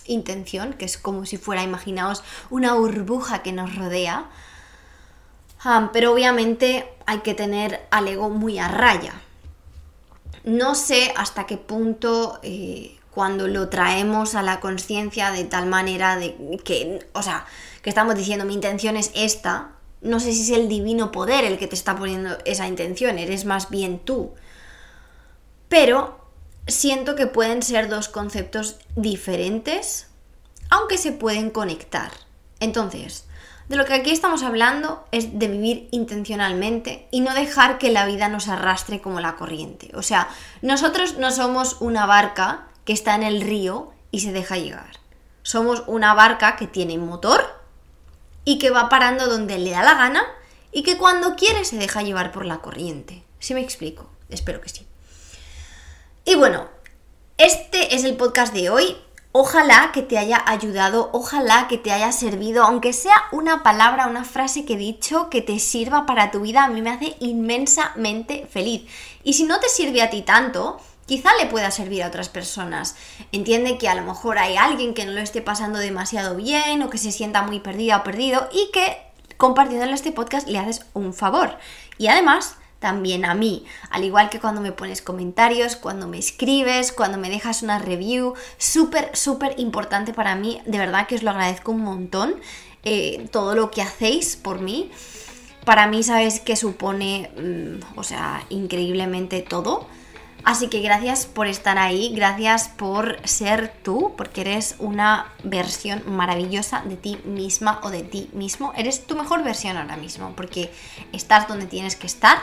intención, 0.07 0.75
que 0.75 0.85
es 0.85 0.99
como 0.99 1.25
si 1.27 1.39
fuera, 1.39 1.63
imaginaos, 1.63 2.23
una 2.51 2.75
burbuja 2.75 3.43
que 3.43 3.53
nos 3.53 3.75
rodea. 3.75 4.29
Ah, 5.65 5.91
pero 5.93 6.13
obviamente 6.13 6.87
hay 7.07 7.21
que 7.21 7.33
tener 7.33 7.87
al 7.91 8.09
ego 8.09 8.29
muy 8.29 8.59
a 8.59 8.69
raya. 8.69 9.15
No 10.45 10.75
sé 10.75 11.15
hasta 11.17 11.47
qué 11.47 11.57
punto 11.57 12.39
eh, 12.43 12.99
cuando 13.14 13.46
lo 13.46 13.68
traemos 13.68 14.35
a 14.35 14.42
la 14.42 14.61
conciencia 14.61 15.31
de 15.31 15.44
tal 15.44 15.66
manera 15.66 16.16
de 16.16 16.59
que, 16.64 17.07
o 17.12 17.22
sea, 17.22 17.46
que 17.83 17.90
estamos 17.90 18.16
diciendo 18.16 18.44
mi 18.44 18.55
intención 18.55 18.96
es 18.96 19.12
esta, 19.14 19.70
no 20.00 20.20
sé 20.20 20.33
si 20.33 20.42
es 20.42 20.50
el 20.50 20.68
divino 20.68 21.12
poder 21.12 21.44
el 21.44 21.59
que 21.59 21.68
te 21.68 21.77
está 21.77 21.96
poniendo 21.96 22.37
esa 22.44 22.66
intención, 22.66 23.18
eres 23.18 23.44
más 23.44 23.70
bien 23.70 24.00
tú. 24.00 24.35
Pero 25.68 26.18
siento 26.66 27.14
que 27.14 27.27
pueden 27.27 27.62
ser 27.62 27.88
dos 27.88 28.09
conceptos 28.09 28.77
diferentes, 28.96 30.09
aunque 30.70 30.98
se 30.98 31.12
pueden 31.12 31.50
conectar. 31.50 32.11
Entonces, 32.61 33.27
de 33.68 33.77
lo 33.77 33.85
que 33.85 33.94
aquí 33.94 34.11
estamos 34.11 34.42
hablando 34.42 35.07
es 35.11 35.38
de 35.38 35.48
vivir 35.48 35.88
intencionalmente 35.90 37.09
y 37.11 37.20
no 37.20 37.33
dejar 37.33 37.79
que 37.79 37.90
la 37.90 38.07
vida 38.07 38.29
nos 38.29 38.48
arrastre 38.48 39.00
como 39.00 39.20
la 39.20 39.37
corriente. 39.37 39.90
O 39.94 40.03
sea, 40.03 40.29
nosotros 40.62 41.16
no 41.16 41.31
somos 41.31 41.79
una 41.81 42.07
barca 42.07 42.66
que 42.85 42.92
está 42.92 43.14
en 43.14 43.23
el 43.23 43.40
río 43.40 43.92
y 44.11 44.20
se 44.20 44.33
deja 44.33 44.57
llegar. 44.57 45.01
Somos 45.42 45.85
una 45.87 46.14
barca 46.14 46.57
que 46.57 46.66
tiene 46.66 46.99
motor 46.99 47.44
y 48.44 48.59
que 48.59 48.70
va 48.70 48.88
parando 48.88 49.27
donde 49.27 49.59
le 49.59 49.70
da 49.70 49.83
la 49.83 49.94
gana 49.94 50.25
y 50.73 50.83
que 50.83 50.99
cuando 50.99 51.37
quiere 51.37 51.64
se 51.64 51.77
deja 51.77 52.03
llevar 52.03 52.33
por 52.33 52.44
la 52.44 52.59
corriente. 52.59 53.25
¿Sí 53.38 53.55
me 53.55 53.61
explico? 53.61 54.09
Espero 54.29 54.61
que 54.61 54.68
sí. 54.68 54.87
Y 56.25 56.35
bueno, 56.35 56.68
este 57.37 57.94
es 57.94 58.05
el 58.05 58.16
podcast 58.16 58.55
de 58.55 58.70
hoy. 58.70 58.97
Ojalá 59.33 59.90
que 59.92 60.03
te 60.03 60.16
haya 60.16 60.42
ayudado, 60.47 61.11
ojalá 61.12 61.66
que 61.68 61.77
te 61.77 61.90
haya 61.90 62.12
servido, 62.12 62.62
aunque 62.62 62.92
sea 62.92 63.25
una 63.33 63.64
palabra, 63.64 64.07
una 64.07 64.25
frase 64.25 64.64
que 64.64 64.75
he 64.75 64.79
dicho 64.79 65.29
que 65.29 65.42
te 65.42 65.59
sirva 65.59 66.07
para 66.07 66.31
tu 66.31 66.40
vida, 66.40 66.62
a 66.62 66.68
mí 66.68 66.81
me 66.83 66.90
hace 66.90 67.16
inmensamente 67.18 68.47
feliz. 68.49 68.88
Y 69.25 69.33
si 69.33 69.42
no 69.42 69.59
te 69.59 69.68
sirve 69.68 70.03
a 70.03 70.11
ti 70.11 70.23
tanto, 70.23 70.81
quizá 71.07 71.31
le 71.38 71.47
pueda 71.47 71.71
servir 71.71 72.03
a 72.03 72.09
otras 72.09 72.29
personas. 72.29 72.97
Entiende 73.33 73.79
que 73.79 73.88
a 73.88 73.95
lo 73.95 74.03
mejor 74.03 74.38
hay 74.38 74.57
alguien 74.57 74.95
que 74.95 75.05
no 75.05 75.12
lo 75.12 75.21
esté 75.21 75.43
pasando 75.43 75.79
demasiado 75.79 76.37
bien 76.37 76.83
o 76.83 76.90
que 76.90 76.99
se 76.99 77.12
sienta 77.12 77.43
muy 77.43 77.61
perdida 77.61 77.99
o 77.99 78.05
perdido 78.05 78.49
y 78.53 78.71
que 78.73 78.97
compartiéndole 79.37 79.93
este 79.93 80.12
podcast 80.12 80.49
le 80.49 80.59
haces 80.59 80.87
un 80.95 81.12
favor. 81.12 81.59
Y 81.99 82.09
además, 82.09 82.57
también 82.79 83.25
a 83.25 83.35
mí, 83.35 83.64
al 83.90 84.05
igual 84.05 84.29
que 84.29 84.40
cuando 84.40 84.61
me 84.61 84.73
pones 84.73 85.01
comentarios, 85.01 85.77
cuando 85.77 86.07
me 86.07 86.19
escribes, 86.19 86.93
cuando 86.93 87.19
me 87.19 87.31
dejas 87.31 87.62
una 87.62 87.79
review, 87.79 88.35
súper, 88.59 89.17
súper 89.17 89.59
importante 89.59 90.12
para 90.12 90.35
mí, 90.37 90.61
de 90.67 90.79
verdad 90.79 91.07
que 91.07 91.14
os 91.14 91.23
lo 91.23 91.31
agradezco 91.31 91.73
un 91.73 91.81
montón, 91.81 92.37
eh, 92.83 93.27
todo 93.33 93.55
lo 93.55 93.71
que 93.71 93.81
hacéis 93.81 94.37
por 94.37 94.61
mí. 94.61 94.90
Para 95.64 95.87
mí 95.87 96.03
sabes 96.03 96.40
que 96.40 96.57
supone, 96.57 97.31
mm, 97.37 97.99
o 97.99 98.03
sea, 98.03 98.45
increíblemente 98.51 99.40
todo. 99.40 99.87
Así 100.45 100.69
que 100.69 100.83
gracias 100.83 101.25
por 101.25 101.47
estar 101.47 101.79
ahí, 101.79 102.13
gracias 102.15 102.69
por 102.69 103.17
ser 103.27 103.73
tú, 103.83 104.13
porque 104.17 104.43
eres 104.43 104.77
una 104.79 105.33
versión 105.43 106.03
maravillosa 106.07 106.83
de 106.85 106.97
ti 106.97 107.19
misma 107.25 107.81
o 107.83 107.91
de 107.91 108.03
ti 108.03 108.29
mismo. 108.35 108.73
Eres 108.77 109.07
tu 109.07 109.17
mejor 109.17 109.43
versión 109.43 109.79
ahora 109.79 109.97
mismo, 109.97 110.35
porque 110.37 110.71
estás 111.13 111.49
donde 111.49 111.65
tienes 111.65 111.97
que 111.97 112.07
estar. 112.07 112.37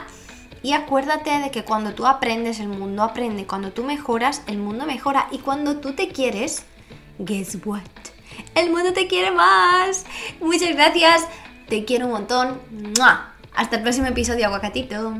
Y 0.64 0.74
acuérdate 0.74 1.30
de 1.40 1.52
que 1.52 1.64
cuando 1.64 1.94
tú 1.94 2.08
aprendes, 2.08 2.60
el 2.60 2.70
mundo 2.70 3.04
aprende. 3.04 3.46
Cuando 3.46 3.72
tú 3.72 3.84
mejoras, 3.84 4.42
el 4.48 4.58
mundo 4.58 4.86
mejora. 4.86 5.28
Y 5.32 5.40
cuando 5.40 5.78
tú 5.78 5.94
te 5.94 6.10
quieres, 6.10 6.64
guess 7.20 7.58
what? 7.66 7.82
El 8.56 8.72
mundo 8.72 8.94
te 8.94 9.08
quiere 9.08 9.32
más. 9.32 10.06
Muchas 10.40 10.74
gracias. 10.76 11.28
Te 11.68 11.86
quiero 11.86 12.06
un 12.08 12.14
montón. 12.14 12.62
Hasta 13.56 13.76
el 13.76 13.82
próximo 13.84 14.08
episodio, 14.08 14.48
aguacatito. 14.48 15.14